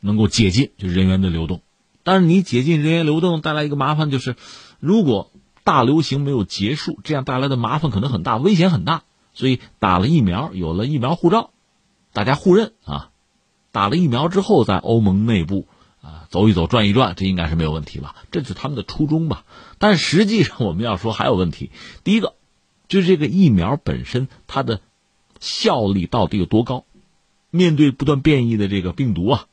[0.00, 1.60] 能够解禁就人员的流动。
[2.08, 4.34] 但是你解禁人员流动带来一个麻烦，就是
[4.80, 5.30] 如果
[5.62, 9.02] 大流行没有结束，这样带来的麻烦可能很大，危险很大。
[9.34, 11.50] 所以打了疫苗，有了疫苗护照，
[12.14, 13.10] 大家互认啊。
[13.72, 15.68] 打了疫苗之后，在欧盟内部
[16.00, 18.16] 啊走一走、转一转，这应该是没有问题吧？
[18.30, 19.44] 这是他们的初衷吧？
[19.76, 21.70] 但实际上我们要说还有问题。
[22.04, 22.36] 第一个
[22.88, 24.80] 就是这个疫苗本身它的
[25.40, 26.86] 效力到底有多高？
[27.50, 29.46] 面对不断变异的这个病毒啊。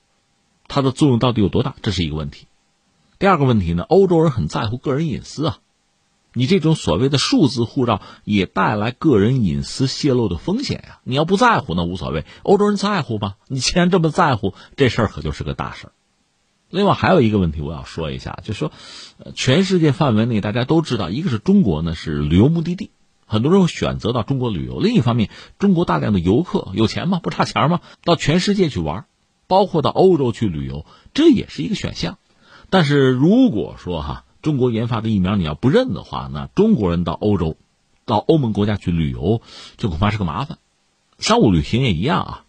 [0.67, 1.75] 它的作用到底有多大？
[1.82, 2.47] 这是一个问题。
[3.17, 3.84] 第二个问题呢？
[3.84, 5.58] 欧洲人很在乎个人隐私啊，
[6.34, 10.99] 你这种所谓的数字护照也带来个人隐私泄露的风险呀。
[11.04, 13.36] 你要不在乎那无所谓，欧洲人在乎吧？
[13.47, 15.91] 你既然这么在乎，这事儿可就是个大事儿。
[16.69, 18.71] 另外还有一个问题我要说一下，就是说，
[19.34, 22.89] 全世界范围内大家都知道，一个是中国呢是旅游目的地，
[23.25, 27.21] 很多人会选择到中国旅游；另一方面，中国大量的游客有钱吗？
[27.23, 27.80] 不差钱吗？
[28.04, 29.06] 到全世界去玩。
[29.47, 32.17] 包括到欧洲去旅游，这也是一个选项。
[32.69, 37.58] 但是如果说哈，中国研发的疫苗你要不认的话，那中国人到欧洲、
[38.05, 39.41] 到欧盟国家去旅游，
[39.77, 40.58] 这恐怕是个麻烦。
[41.17, 42.41] 商务旅行也一样啊。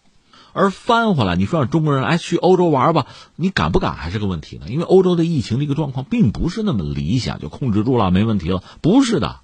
[0.52, 3.06] 而翻回来，你说让中国人哎去欧洲玩吧，
[3.36, 4.66] 你敢不敢还是个问题呢？
[4.68, 9.40] 因为欧洲的疫情这个状况并不是那么理想，就控制住了，没问题了，不是的。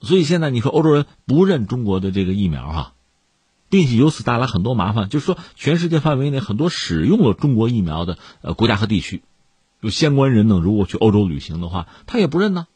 [0.00, 2.93] 所以现在你说欧洲人不认中国的这个疫苗哈？
[3.74, 9.24] 并且由此带来很多麻烦，就是说，全世界范围内很多使用了中国疫苗的呃国家和地区，
[9.80, 12.68] 有相关人等如果去欧洲旅行的话，他也不认呢，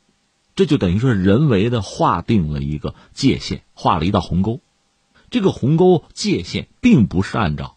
[0.56, 4.60] 这就等于说人为的划定了一个界限，画了一道鸿沟。
[5.30, 7.76] 这个鸿沟界限并不是按照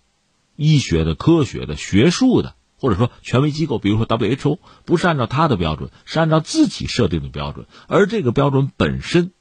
[0.56, 9.32] 医学的、科学的、学术的，或者说权威机构，比如说 WHO，不是按照他的标准，是按照自己设定的标准，而这个标准本身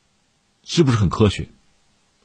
[0.64, 1.48] 是不是很科学？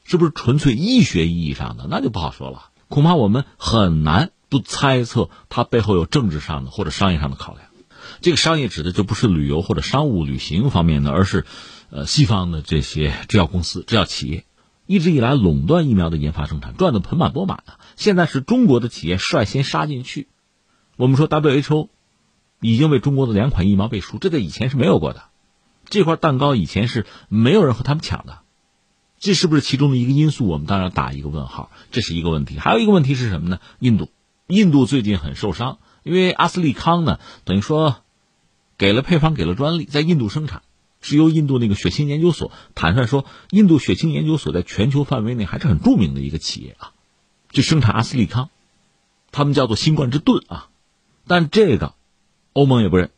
[0.06, 2.70] 是不是纯粹医学意义上的，那就不好说了。
[2.88, 7.66] 恐怕我们很难不猜测它背后有政治上的或者商业上的考量。
[8.20, 11.44] 这个商业指的就不是旅游或者商务旅行方面的，而是，
[11.90, 14.44] 呃，西方的这些制药公司、制药企业，
[14.86, 17.80] 一直以来垄断疫苗的研发生产，赚得盆满钵满啊。
[17.96, 20.28] 现在是中国的企业率先杀进去。
[20.96, 21.88] 我们说 WHO
[22.60, 25.24] 已经为中国的两款疫苗背书，这在以前是没有过的。
[25.88, 28.38] 这块蛋糕以前是没有人和他们抢的，
[29.18, 30.46] 这是不是其中的一个因素？
[30.46, 32.58] 我们当然打一个问号，这是一个问题。
[32.58, 33.60] 还有一个问题是什么呢？
[33.78, 34.10] 印度，
[34.46, 37.96] 印度最近很受伤，因为阿斯利康呢，等于说
[38.78, 40.62] 给了配方，给了专利，在印度生产。
[41.02, 46.92] 是由印度那个血清研究所坦率说，印度血清研究所在全球范围内还是很著名的一个企业啊，
[47.50, 48.48] 就生产阿斯利康，
[49.30, 50.68] 他们叫做新冠之盾啊，
[51.28, 51.94] 但这个
[52.54, 53.10] 欧盟也不认，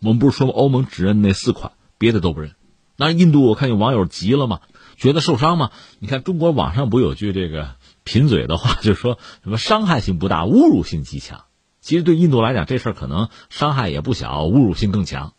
[0.00, 2.54] 我们不是说欧盟只认那四款，别的都不认。
[2.96, 4.60] 那印度我看有网友急了嘛，
[4.96, 5.70] 觉得受伤吗。
[5.98, 11.44] 你看中国网上不有句这个贫嘴的话，就是说什么伤害性不大，侮辱性极强。
[11.80, 15.34] 其实对印度来讲，这事儿可能伤害也不小，侮辱性更强。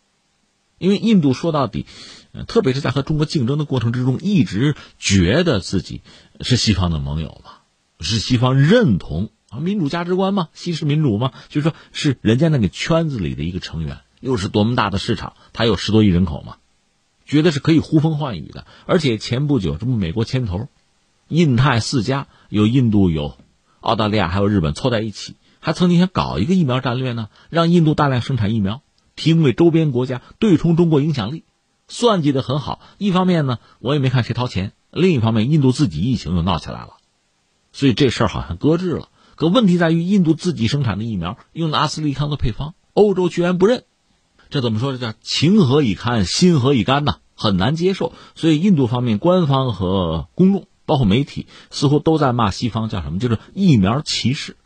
[0.78, 1.86] 因为印度说到底，
[2.46, 6.02] 特别是在和中国竞争的过程之中，一直觉得自己
[6.40, 7.50] 是西方的盟友嘛，
[7.98, 16.58] 是西方认同啊民主价值观嘛，西式民主嘛，就是说是人家那个圈子里的一个成员，又是多么大的市场，它有十多亿人口嘛，
[17.28, 18.66] 觉得是可以呼风唤雨的。
[18.86, 20.66] 而且前不久，这不美国牵头，
[21.28, 23.36] 印太四家有印度、有
[23.78, 28.82] 澳大利亚，还有日本凑在一起，还曾经想搞一个疫苗战略呢，让印度大量生产疫苗。
[29.14, 31.42] 提供给周边国家对冲中国影响力，
[31.88, 32.78] 算计的很好。
[32.98, 36.98] 一方面呢，我也没看谁掏钱；另一方面，印度自己疫情又闹起来了，
[37.72, 39.08] 所以这事儿好像搁置了。
[39.34, 43.82] 可问题在于，印度自己生产的疫苗用的阿斯利康的配方，欧洲居然不认，
[44.50, 44.92] 这怎么说？
[44.92, 47.16] 这叫情何以堪，心何以甘呐？
[47.34, 48.12] 很难接受。
[48.34, 53.18] 所以，印度方面官方和公众，包括媒体，似乎都在骂西方，叫什么？
[53.18, 54.56] 就是疫苗歧视。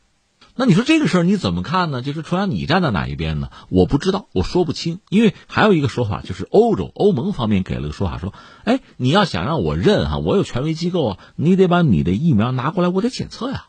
[0.55, 2.03] 那你说这个事儿你怎么看呢？
[2.03, 3.49] 就是说你站在哪一边呢？
[3.71, 5.01] 我不知道，我说不清。
[5.09, 13.67] 因为还有一个说法，就是欧洲欧盟方面给了个说法，说：“哎，你要想让我认哈，我有权威机构啊，你得把你的疫苗拿过来，我得检测呀。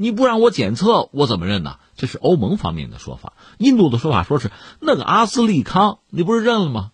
[0.00, 3.32] 你不让我检测，我怎么认呢？”这是欧盟方面的说法。
[3.58, 6.92] 印度的说法说是那个阿斯利康，你不是认了吗？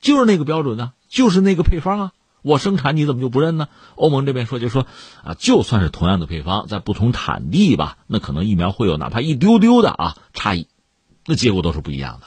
[0.00, 2.12] 就是那个标准呢，就是那个配方啊。
[2.42, 3.68] 我生产你怎么就不认呢？
[3.94, 4.84] 欧盟这边说就说
[5.22, 10.66] 啊，就算是同样的配方，在不同产地吧，那可能疫苗会有哪怕一丢丢的啊差异，
[11.24, 12.26] 那结果都是不一样的。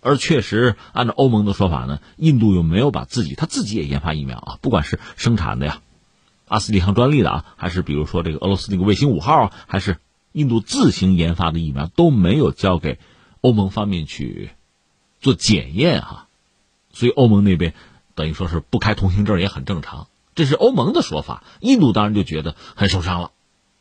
[0.00, 5.80] 而确实按照欧盟的说法呢，印度又没有把自己他自己也研发疫苗啊，不管是生产的呀，
[6.46, 9.98] 阿斯利康专利的啊，还是比如说这个俄罗斯那个卫星五号，还是
[10.32, 12.98] 印度自行研发的疫苗，都没有交给
[13.40, 14.50] 欧盟方面去
[15.20, 16.28] 做检验哈，
[16.92, 17.74] 所以欧盟那边。
[18.14, 21.44] 等于说是不开通行证也很正常，这是欧盟的说法。
[21.60, 23.30] 印度当然就觉得很受伤了，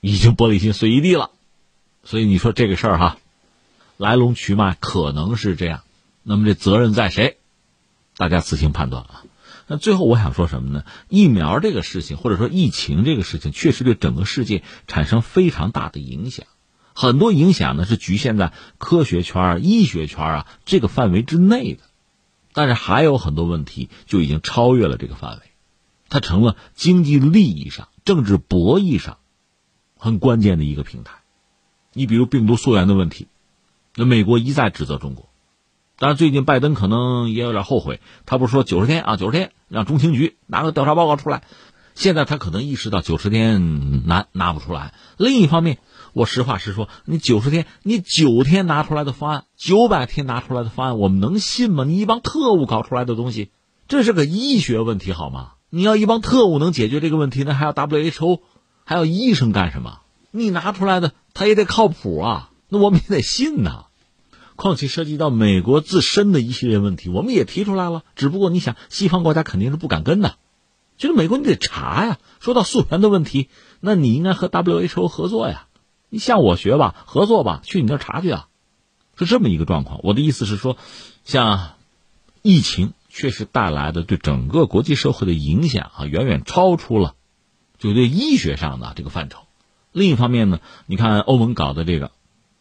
[0.02, 1.32] 已经玻璃心碎一地了。
[2.04, 3.18] 所以你说这个事儿哈，
[3.96, 5.84] 来龙去脉可能是这样。
[6.22, 7.38] 那么这责任在谁？
[8.18, 9.24] 大家自行判断啊。
[9.68, 10.84] 那最后我想说什么呢？
[11.10, 16.46] 疫苗这个事情，或者说疫情这个事情，确实对整个世界产生非常大的影响。
[16.94, 21.82] 很多影响呢是局限在科学圈、医学圈啊这个范围之内的。
[22.54, 25.42] 但是还有很多问题就已经超越了这个范围，
[26.08, 29.18] 它成了经济利益上、政治博弈上
[29.98, 31.16] 很关键的一个平台。
[31.92, 33.28] 你比如病毒溯源的问题，
[33.96, 35.28] 那美国一再指责中国，
[35.98, 41.44] 当然最近拜登可能也有点后悔，他不是说九十天啊，九十天让中情局拿个调查报告出来，
[41.94, 44.94] 现在他可能意识到九十天难拿不出来。
[45.18, 45.78] 另一方面。
[46.14, 51.84] 我实话实说，你九十天，你九天拿出来的方案，九百天拿出来的方案，我们能信吗？
[51.84, 53.52] 你一帮特务搞出来的东西，
[53.90, 55.56] 这是个医学问题，好吗？
[55.70, 58.40] 你要一帮特务能解决这个问题，那还要 WHO，
[58.86, 60.00] 还要医生干什么？
[60.32, 63.88] 你拿出来的他也得靠谱啊，那我们也得信呐。
[64.56, 68.04] 况且涉及到美国自身的一系列问题，我们也提出来了。
[68.16, 70.36] 只不过你想，西方国家肯定是不敢跟的，
[70.98, 72.18] 就是美国你得查呀。
[72.40, 73.50] 说到溯源的问题，
[73.80, 75.68] 那你应该和 WHO 合作呀。
[76.10, 78.48] 你向我学吧，合作吧，去你那查去啊，
[79.18, 80.00] 是这么一个状况。
[80.04, 80.78] 我的意思是说，
[81.26, 81.74] 像
[82.42, 87.16] 疫情确实带来的对整个国际社会的影响啊，远远超出了
[87.78, 89.40] 就对医学上的这个范畴。
[89.92, 92.12] 另一方面呢，你看欧盟搞的这个，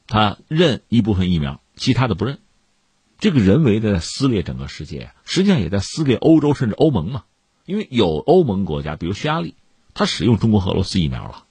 [0.06, 2.38] 他认一部分疫苗，其他的不认，
[3.18, 7.24] 这个人为的撕裂整个世界，实际上也在撕裂欧洲甚至欧盟嘛。
[7.64, 9.54] 因为有欧盟国家，比如匈牙利，
[9.94, 11.44] 他使用中国和俄罗斯疫苗了。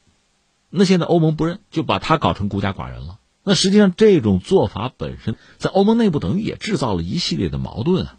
[0.70, 3.20] 那现在欧盟不认，就把他搞成孤家寡人了。
[3.44, 8.16] 那实际上这种做法本身，在欧盟内部等于也制造了一系列的矛盾啊。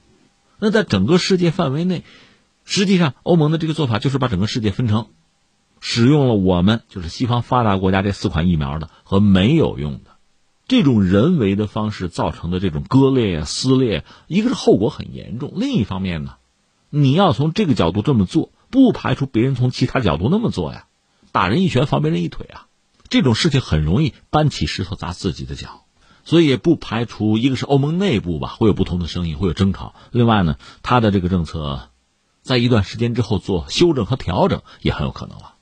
[0.58, 2.04] 那在整个世界范围内，
[2.64, 5.08] 实际上欧盟的这个做法就是把整个世界分成，
[5.80, 10.13] 使用了我们就是西方发达国家这四款疫苗的和没有用的，
[10.66, 16.36] 这种人为的方式造成的这种割裂撕裂，一个是后果很严重，另一方面呢，
[16.90, 18.50] 你要从这个角度这么做。
[18.70, 20.86] 不排除别人从其他角度那么做呀，
[21.30, 22.66] 打人一拳防别人一腿啊，
[23.08, 25.84] 这种事情很容易搬起石头砸自己的脚，
[26.24, 29.94] 所以也不排除一个是欧盟内部吧会有不同的声音，会有争吵。
[30.10, 31.88] 另外呢，他的这个政策，
[32.42, 35.53] 在一段时间之后做修正和调整也很有可能了。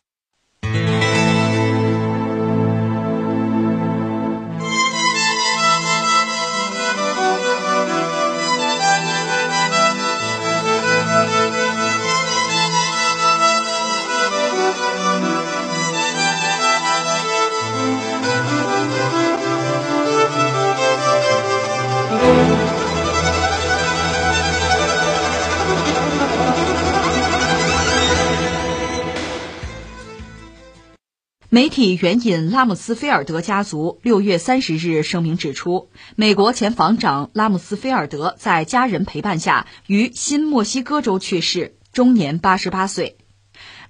[31.55, 43.19] 媒体援引拉姆斯菲尔德家族六月三十日声明指出，美国前防长拉姆斯菲尔德在家人陪伴下于新墨西哥州去世，终年八十八岁。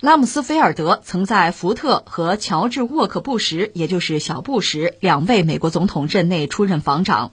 [0.00, 7.30] 拉姆斯菲尔德曾在福特和乔治沃克布什，也就是小布什两位美国总统任内出任防长，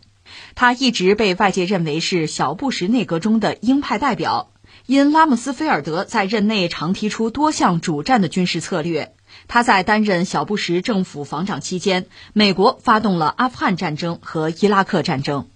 [0.53, 4.51] 他一直被外界认为是小布什内阁中的鹰派代表，
[4.85, 9.15] 因拉姆斯菲尔德在任内常提出多项主战的军事策略。
[9.49, 15.47] 他在担任小布什政府防长期间，美国发动了阿富汗战争和伊拉克战争。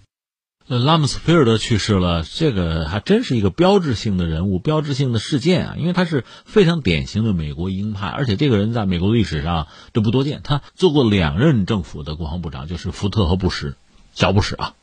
[0.68, 5.76] 呃，拉姆斯菲尔德去世了，这个还真是一个标志性的人物、标志性的事件啊！
[5.78, 10.42] 因为他是非常典型的美国鹰派，而且这个人在美国历史上这不多见。
[10.44, 13.76] 他做过两任政府的国防部长，就是福特和布什，
[14.16, 14.74] 小布什啊。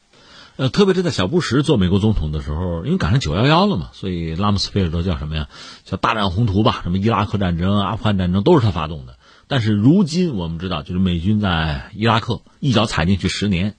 [0.56, 5.48] 呃，特别是在小布什做美国总统的时候，因为赶上九幺幺了嘛，所以拉姆斯菲尔德叫什么呀？
[5.84, 6.80] 叫大展宏图吧。
[6.82, 9.16] 什么伊拉克战争、阿富汗战争都是他发动的。
[9.48, 13.74] 但是如今我们知道，就是美军在伊拉克一脚踩进去十年，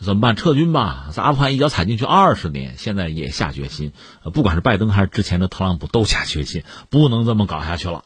[0.00, 0.34] 怎么办？
[0.34, 1.10] 撤军吧。
[1.12, 3.92] 在阿富汗一脚踩进去二十年，现在也下决心。
[4.32, 8.04] 不管是拜登还是之前的特朗普都下决心，不能这么搞下去了。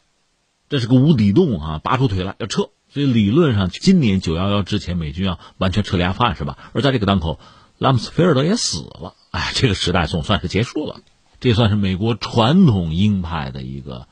[0.68, 1.78] 这是个无底洞啊！
[1.78, 2.70] 拔出腿来要撤。
[2.90, 6.58] 所以理论上，今年九幺幺之前，美军要完全撤离阿富汗是吧？
[6.72, 7.38] 而在这个当口。
[7.78, 10.96] 拉姆斯菲尔德也死了，哎，这个时代总算是结束了，
[11.40, 14.08] 这算是美国传统鹰派的一个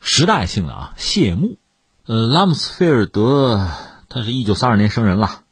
[0.00, 1.56] 时代性的啊谢幕。
[2.04, 3.68] 呃，拉姆斯菲尔德
[4.08, 5.44] 他是一九三二年生人了，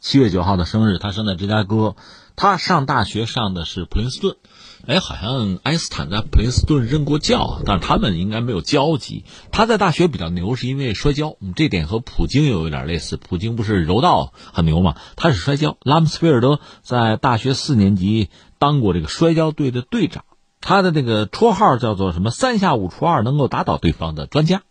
[0.00, 1.94] 七月九号的生日，他生在芝加哥，
[2.34, 4.36] 他上大学上的是普林斯顿。
[4.84, 9.24] 哎，好像爱因斯坦在普林斯顿任过教，但是他们应该没有交集。
[9.52, 13.16] 他在大学比较牛，是因为摔跤，这点和普京又有点类似。
[13.16, 14.96] 普京不是柔道很牛吗？
[15.14, 15.76] 他是摔跤。
[15.82, 18.28] 拉姆斯菲尔德在大学四年级
[18.58, 20.24] 当过这个摔跤队的队长，
[20.60, 24.62] 他的那个绰号叫做什么“三下五除二能够打倒对方的专家”。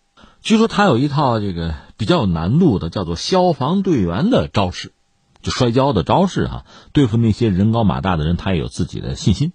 [0.43, 4.91] 据说他有一套这个比较有难度的叫做消防队员的招式，
[5.41, 9.53] 就摔跤的招式哈，对付那些人高马大的人，他也有自己的信心。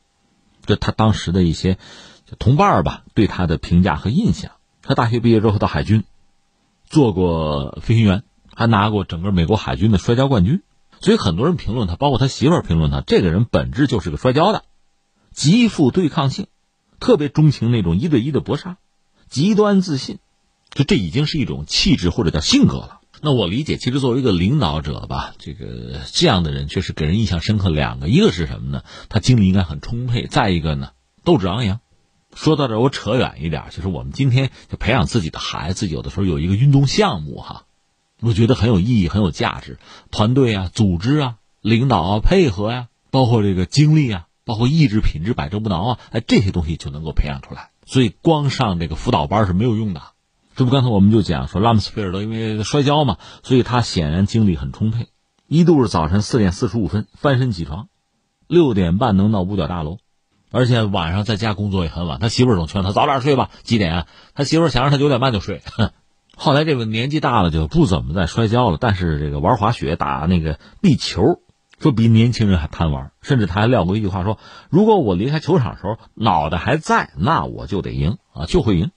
[0.67, 1.79] 这他当时的一些
[2.39, 4.53] 同伴吧，对他的评价和印象。
[4.83, 6.05] 他大学毕业之后到海军，
[6.85, 8.23] 做过飞行员，
[8.55, 10.63] 还拿过整个美国海军的摔跤冠军。
[11.01, 14.65] 所以很多人评论他，包括他媳妇儿评论他，这个人本质就是个摔跤的，
[15.33, 16.47] 极富对抗性，
[17.01, 18.79] 特别钟情那种一对一的搏杀，
[19.29, 20.19] 极端自信，
[20.71, 23.01] 就这已经是一种气质或者叫性格了。
[23.27, 27.71] 那我理解，其实作为一个领导者吧，这个这样的人确实给人印象深刻。
[27.71, 28.85] 两个，一个是什么呢？
[29.09, 30.91] 他精力应该很充沛；再一个呢，
[31.25, 31.81] 斗志昂扬。
[32.37, 37.65] 说到这，我扯远一点，就是我们今天就培养自己的孩子，有的时候有一个运动项目哈，
[38.21, 39.81] 我觉得很有意义、很有价值。
[40.13, 47.71] 团队啊、组织啊、领导啊、配合呀，包括这个精力啊，包括意志品质、百折不挠啊，哎，这些东西就能够培养出来。
[47.87, 50.03] 所以，光上这个辅导班是没有用的。
[50.57, 55.09] 这不，刚才我们就讲说，拉姆斯菲尔德因为摔跤嘛，所以他显然精力很充沛。
[55.47, 57.89] 一度是早晨四点四十五分翻身起床，
[58.49, 59.99] 六点半能到五角大楼，
[60.51, 62.19] 而且晚上在家工作也很晚。
[62.21, 64.07] 他媳妇儿总劝他早点睡吧，几点啊？
[64.35, 65.61] 他媳妇儿想让他九点半就睡。
[66.35, 71.43] 后来这个年纪大了就不怎么再摔跤了，但是这个玩滑雪、打那个壁球，
[71.79, 73.13] 说比年轻人还贪玩。
[73.21, 74.39] 甚至他还撂过一句话说
[74.71, 78.91] ：“如果我离开球场的时候脑袋还在，那我就得赢啊，就会赢。”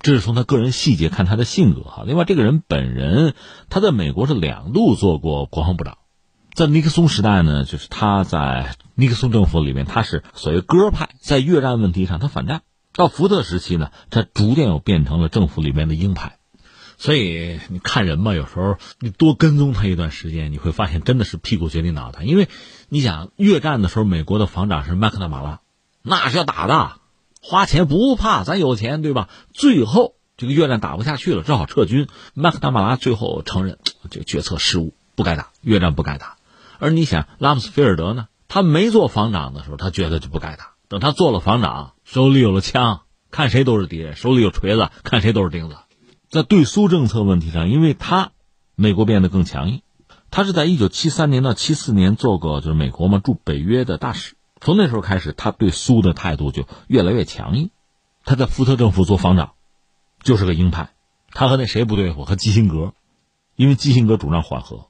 [0.00, 2.04] 这是从他个人细节看他的性格哈。
[2.06, 3.34] 另外，这个人本人
[3.68, 5.98] 他在美国是两度做过国防部长，
[6.54, 12.62] 在尼克松时代呢，就是他在尼克松政府里面他是所谓鸽派，在越战问题上他反战。
[12.92, 16.38] 到福特时期呢，他逐渐又变成了政府里面的鹰派。
[16.98, 22.24] 所以你看人嘛，有时候你多跟踪他一段时间，你会发现真的是屁股决定脑袋。
[22.24, 22.48] 因为
[22.88, 25.60] 你想越战的时候，美国的防长是麦克纳马拉，
[26.02, 26.99] 那是要打的。
[27.40, 29.28] 花钱不怕，咱有钱，对吧？
[29.52, 32.06] 最后这个越战打不下去了，只好撤军。
[32.34, 33.78] 麦克达马拉最后承认
[34.10, 36.36] 这个决策失误，不该打越战，不该打。
[36.78, 38.28] 而你想，拉姆斯菲尔德呢？
[38.48, 40.72] 他没做防长的时候，他觉得就不该打。
[40.88, 45.76] 等他做了防长，手里有了枪，看谁都是敌人，手里有锤子，看谁都是钉子。
[46.28, 48.32] 在对苏政策问题上，因为他
[48.74, 49.82] 美国变得更强硬，
[50.30, 54.34] 他是在一九七三年到七四年做过就是美国嘛驻北约的大使。
[54.60, 57.70] 从那时候开始，他对苏的态度就越来越强硬。
[58.24, 59.52] 他在福特政府做防长，
[60.22, 60.90] 就是个鹰派。
[61.32, 62.24] 他和那谁不对付？
[62.24, 62.92] 和基辛格，
[63.56, 64.88] 因为基辛格主张缓和。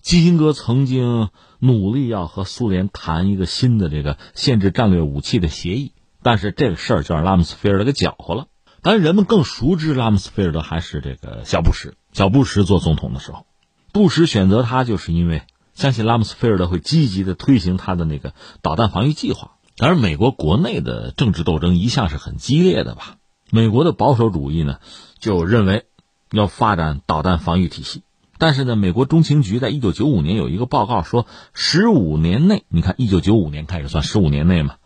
[0.00, 1.28] 基辛格曾经
[1.60, 5.92] 努力要和苏联谈一个新的这个限制战略武器的协议，
[6.22, 8.48] 但是这个事儿就让拉姆斯菲尔德给搅和了。
[8.80, 11.94] 当然，人们更熟知拉姆斯菲尔德还是这个小布什。
[12.12, 13.46] 小布什做总统的时候，
[13.92, 15.42] 布什选择他就是因为
[15.74, 19.52] 相信拉姆斯菲尔德会积极的推行他的那个导弹防御计划。
[19.76, 23.16] 当然，美国国内的政治斗争一向是很激烈的吧？
[23.50, 24.78] 美国的保守主义呢，
[25.18, 25.86] 就认为
[26.30, 28.02] 要发展导弹防御体系。
[28.38, 34.76] 但是呢，美国中情局在一九九五年有一个报告说，十五年内，你看一九九五年开始算十五年内嘛，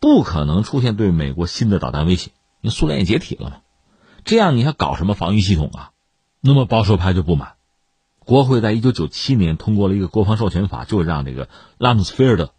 [0.00, 3.56] 不可能出现对美国新的导弹威胁，因为苏联也解体了嘛。
[4.24, 5.90] 这样你还搞什么防御系统啊？
[6.40, 7.54] 那么保守派就不满，
[8.24, 11.48] 国会在一九九七年通过了一个国防授权法，就让这个
[11.78, 12.52] 拉姆斯菲尔德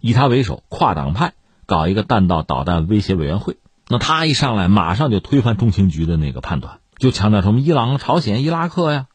[0.00, 1.34] 以他为首跨党派
[1.66, 3.58] 搞一个弹道导弹威胁委员会。
[3.88, 9.08] 那他一上来，马上就推翻中情局的那个判断，就强调什么伊朗、朝鲜、伊拉克呀。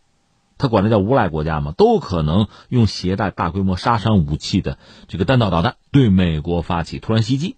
[0.58, 4.78] 他管这叫无赖国家嘛，都可能用携带大规模杀伤武器的
[5.08, 7.58] 这个弹道导弹对美国发起突然袭击，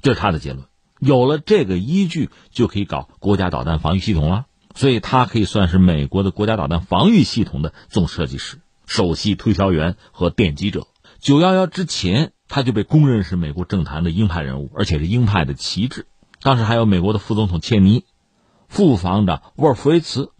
[0.00, 0.66] 这是他的结论。
[0.98, 4.46] 有了这个依据，就可以搞国家导弹防御系统了。
[4.74, 10.86] 所以，他可以算是美国的国家导弹防御系统的总设计师、首席推销员和奠基者。
[11.20, 16.06] 九幺幺之前，他就被公认是美国政坛的鹰派人物，而且是鹰派的旗帜。
[16.42, 18.04] 当时还有美国的副总统切尼、
[18.68, 20.30] 副防长沃尔夫维茨。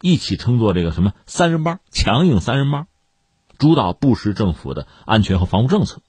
[0.00, 2.86] 一起称作这个什么三人帮，强硬三人帮，
[3.58, 6.00] 主导布什政府的安全和防务政策。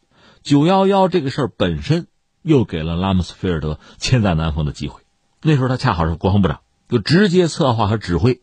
[0.44, 2.06] 九幺幺这个事儿本身
[2.44, 5.02] 又给了拉姆斯菲尔德千载难逢的机会。
[5.42, 8.42] 那时候他恰好是国防部长，就直接策划和指挥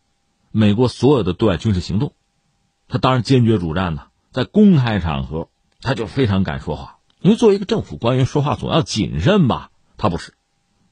[0.51, 2.13] 美国所有的对外军事行动。
[2.87, 5.49] 他当然坚决主战呐，在公开场合
[5.81, 9.69] 他就非常敢说话，因为作为一个政府官员，说话总要谨慎吧。
[9.97, 10.33] 他不是，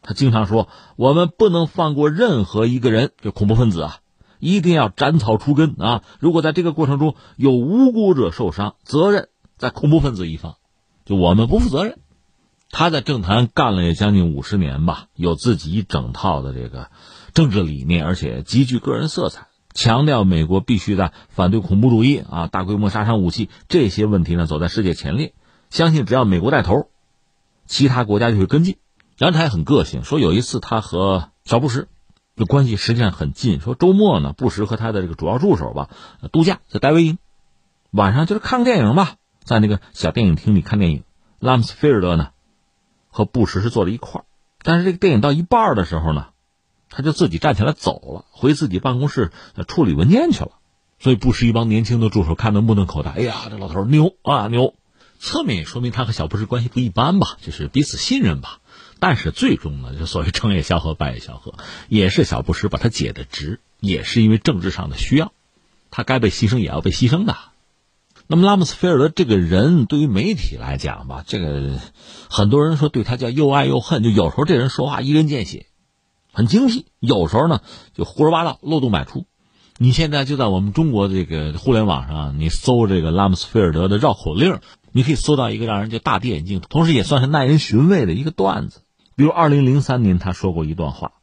[0.01, 3.99] 他经常说我们不能放过任何一个人，就恐怖分子啊。
[4.39, 6.03] 一定要斩草除根啊！
[6.19, 10.57] 如果在这个过程中有无辜者受伤，责任在恐怖分子一方，
[11.05, 11.99] 就我们不负责任。
[12.69, 16.91] 他在政坛干了也将近五十年吧，有自己一整套的这个
[17.35, 25.35] 政治理念，而且极具个人色彩，强调美国必须在反对恐怖主义啊、大规模杀伤武器这些问题呢走在世界前列。
[25.69, 26.89] 相信只要美国带头，
[27.67, 28.77] 其他国家就会跟进。
[29.17, 31.87] 然后他也很个性，说有一次他和小布什。
[32.37, 33.61] 的关系实际上很近。
[33.61, 35.89] 说周末呢，布什和他的这个主要助手吧，
[36.33, 37.17] 度假在戴维营，
[37.91, 39.15] 晚上就是看个电影吧，
[39.45, 41.03] 在那个小电影厅里看电影。
[41.39, 42.31] 拉姆斯菲尔德呢，
[43.07, 44.25] 和布什是坐在一块儿，
[44.63, 46.27] 但是这个电影到一半的时候呢，
[46.89, 49.31] 他就自己站起来走了，回自己办公室
[49.67, 50.51] 处理文件去了。
[50.99, 54.73] 所以布什一帮年轻的助手看得目瞪口呆，哎呀，这老头牛啊牛！
[55.19, 58.59] 侧面也说明他和小布什关系不一般吧，就是彼此信任吧。
[58.99, 61.55] 但是最终呢，就所谓成也萧何，败也萧何，
[61.89, 65.33] 也是小布什把他解的职，也是因为政治上的需要，
[65.91, 67.35] 他该被牺牲也要被牺牲的。
[68.27, 71.79] 那么拉姆斯菲尔德这个人，对于媒体来讲吧，这个
[72.29, 75.65] 很多人说对他叫又爱又恨，就有时候这人说话一针见血，
[76.35, 77.61] 很精辟；有时候呢
[77.93, 79.25] 就胡说八道，漏洞百出。
[79.77, 84.59] 你现在就在我们中国的这个互联网上，你搜这个拉姆斯菲尔德的绕口令，
[84.91, 88.81] 你可以搜到一个让人就大跌眼镜，同时也算是耐人寻味的一个段子。
[89.15, 91.13] 比如，二零零三年他说过一段话，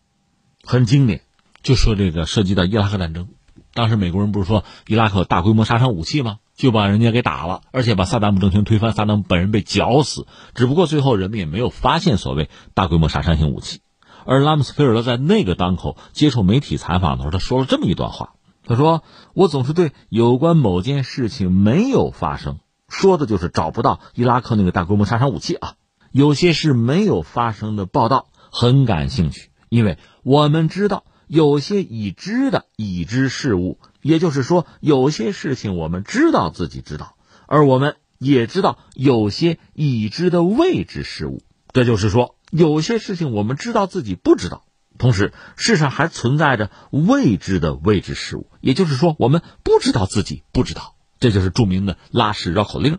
[0.65, 1.23] 很经典，
[1.63, 3.29] 就说这个涉及到伊拉克战争，
[3.75, 6.39] 当时美国人不是说伊拉克大规模杀伤武器吗？
[6.55, 10.27] 就把人家给打了，而且把萨达姆政权推翻，萨达姆本人被绞死。
[10.55, 13.81] 只不过最后人们也没有发现所谓大规模杀伤性武器。
[14.25, 19.03] 而拉姆斯菲尔德在那个当口接受媒体采访的时候，他说了这么一段话：他说，
[19.35, 22.59] 我总是对有关某件事情没有发生，
[22.89, 25.75] 说的就是找不到伊拉克那个大规模杀伤武器啊。
[26.11, 37.17] 有些事没有发生的报道很感兴趣，因为我们知道有些已知的已知事物，也就是说，有些事情我们知道自己知道，
[37.47, 41.41] 而我们也知道有些已知的未知事物。
[41.73, 44.65] 这就是说，有些事情我们知道自己不知道，
[44.99, 50.95] 同时世上还存在着未知的未知事物，也就是说，我们不知道自己不知道。
[51.19, 52.99] 这就是著名的拉氏绕口令。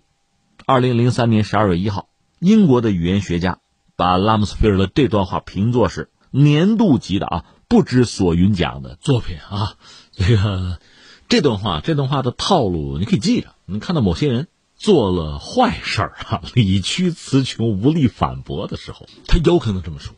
[0.65, 2.09] 二零零三年十二月一号。
[2.39, 3.59] 英国的语言学家
[3.95, 9.77] 把拉姆斯菲尔德这段话评作是年度级的啊不知所云奖的作品啊。
[10.11, 10.79] 这个
[11.29, 13.55] 这段话，这段话的套路你可以记着。
[13.65, 14.47] 你看到某些人
[14.83, 20.13] 做了坏事儿啊，理屈词穷，无力反驳的时候，他有可能这么说。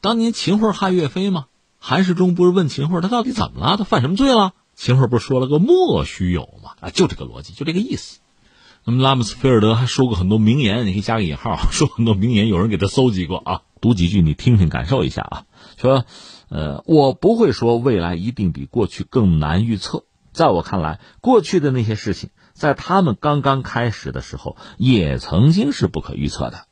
[0.00, 1.46] 当年秦桧害岳飞吗？
[1.80, 3.76] 韩世忠不是问秦桧他到底怎么了？
[3.76, 4.52] 他犯什么罪了？
[4.76, 6.76] 秦桧不是说了个莫须有吗？
[6.78, 8.20] 啊，就这个逻辑，就这个意思。
[8.84, 15.44] 那么拉姆斯菲尔德还说过很多名言，你可以加个引号， 说很多名言，有人给他搜集过啊，读几句你听听，感受一下啊。
[15.76, 16.04] 说，
[16.50, 20.04] 呃，我不会说未来一定比过去更难预测。
[20.32, 26.64] 在我看来，过去的那些事情，在他们刚刚开始的时候，也曾经是不可预测的。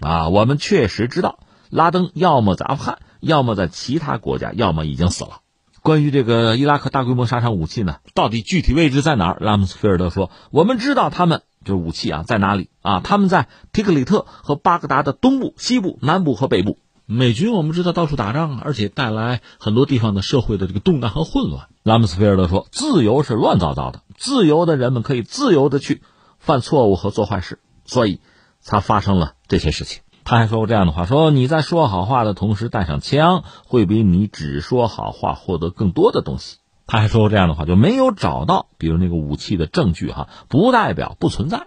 [0.00, 1.38] 啊，我们确实知道，
[1.70, 5.38] 拉登要么在阿富汗，要么在其他国家，要么已经死了。
[5.80, 9.38] 关于这个伊拉克大规模杀伤武器呢，到底具体位置在哪儿？
[9.40, 13.00] 拉姆斯菲尔德说：“我们知道他们就是武器啊，在哪里啊？
[13.00, 16.78] 他们在提克里特和巴格达的东部、西部、南部和北部。
[17.06, 26.02] 美军我们知道到处打仗，而且带来很多地方的社会的这个动荡和混乱。”拉姆斯菲尔德说：“自由是乱糟糟的，自由的人们可以自由的去
[26.38, 28.20] 犯错误和做坏事，所以。”
[28.64, 30.02] 才发生了这些事情。
[30.22, 36.58] 他还说过这样的话：说你在说好话的同时带上枪，会比你只说好话获得更多的东西。
[36.86, 41.66] 他还说过这样的话：就没有找到，比如那个武器的证据，哈，不代表不存在。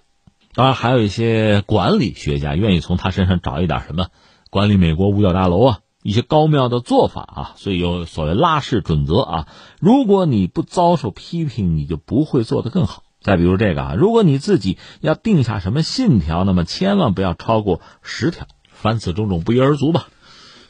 [0.53, 4.07] 当然，还有一些管理学家愿意从他身上找一点什么
[4.55, 9.47] 管理美国五角大楼啊一些高妙的做法啊，所以有所谓拉氏准则啊。
[9.81, 13.03] 如果你不遭受批评，你就不会做得更好。
[13.19, 18.47] 再比如这个啊，如果你自己要定下什么信条，那么千万不要超过十条。
[18.71, 20.07] 凡此种种，不一而足吧。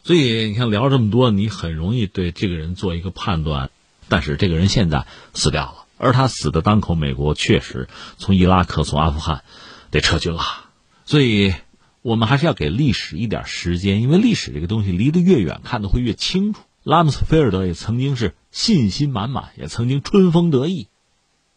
[0.01, 3.69] 所以你看，聊这么多，你很容易对这个人做一个判断。
[4.09, 5.05] 但是这个人现在
[5.35, 9.43] 死掉了，而他死的当口，美国确实从伊拉克、从阿富汗
[9.91, 10.41] 得撤军了。
[11.07, 11.53] 所以
[12.05, 16.61] 我们还是要给历史一点时间，因为历史这个东西离得越远，看得会越清楚。
[16.83, 20.87] 拉姆斯菲尔德也曾经是信心满满，也曾经春风得意。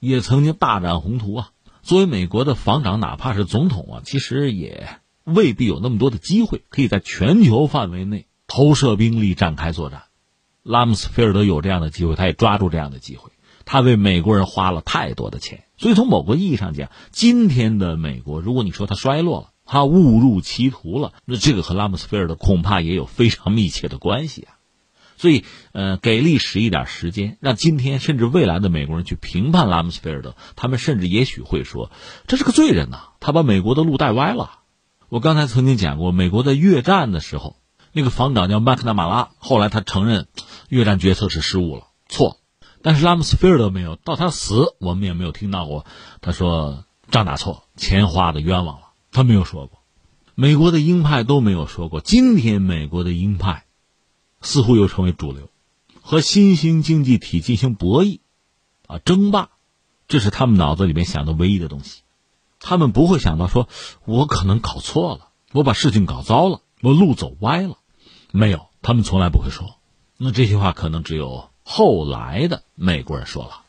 [0.00, 1.50] 也曾经大展宏图啊！
[1.82, 4.88] 作为美国的防长，哪怕是总统啊，其实也
[5.24, 10.04] 未必有那么多的机会，可以在全球范围内投射兵力展开作战。
[10.62, 13.32] 拉姆斯菲尔德有这样的机会，他也抓住这样的机会。
[13.66, 24.58] 他为美国人花了太多的钱，所以从某个意义上讲，今天的美国，如果你说他衰落了，他误入歧途了，那这个和拉姆斯菲尔德恐怕也有非常密切的关系啊。
[25.16, 31.90] 所以，呃，给历史一点时间，让今天甚至未来的美国人去评判拉姆斯菲尔德，他们甚至也许会说，
[32.26, 34.60] 这是个罪人呐，他把美国的路带歪了。
[35.08, 37.56] 我刚才曾经讲过，美国在越战的时候，
[37.92, 40.28] 那个防长叫麦克纳马拉，后来他承认
[40.68, 42.38] 越战决策是失误了，错。
[42.80, 45.84] 但是拉姆斯菲尔德没有，到他死，我们也没有听到过
[46.20, 49.80] 他说仗打错，钱花的冤枉了，他没有说过。
[50.34, 52.00] 美国的鹰派都没有说过。
[52.00, 53.64] 今天美国的鹰派。
[54.40, 55.50] 似乎又成为主流，
[56.00, 58.20] 和新兴经济体进行博弈，
[58.86, 59.50] 啊，争霸，
[60.06, 62.02] 这是他们脑子里面想的唯一的东西。
[62.60, 63.68] 他们不会想到说，
[64.04, 67.78] 我可能搞错了，我把事情搞糟了，我路走歪了，
[68.30, 69.80] 没有，他们从来不会说。
[70.16, 73.62] 那这些话可能只有后来的美国人说了。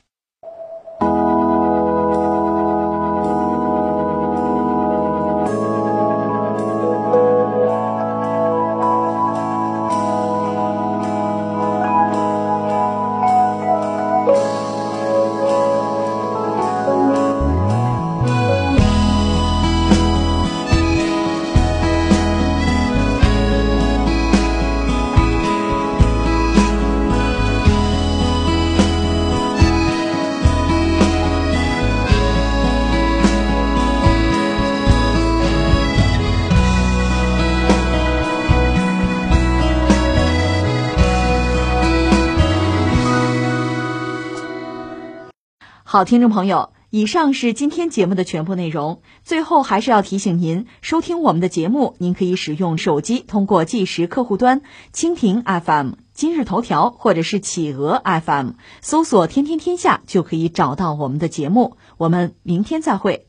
[45.99, 49.01] 好，听众朋友，以上是今天节目的全部内容。
[49.21, 54.61] 最后还是要提醒您，收听我们的节目，您可以使用手机通过计时客户端
[54.93, 61.75] 蜻蜓 FM、今日头条或者是企鹅 FM 搜索“天天天下”，就可以找到我们的节目。
[61.97, 63.28] 我们明天再会。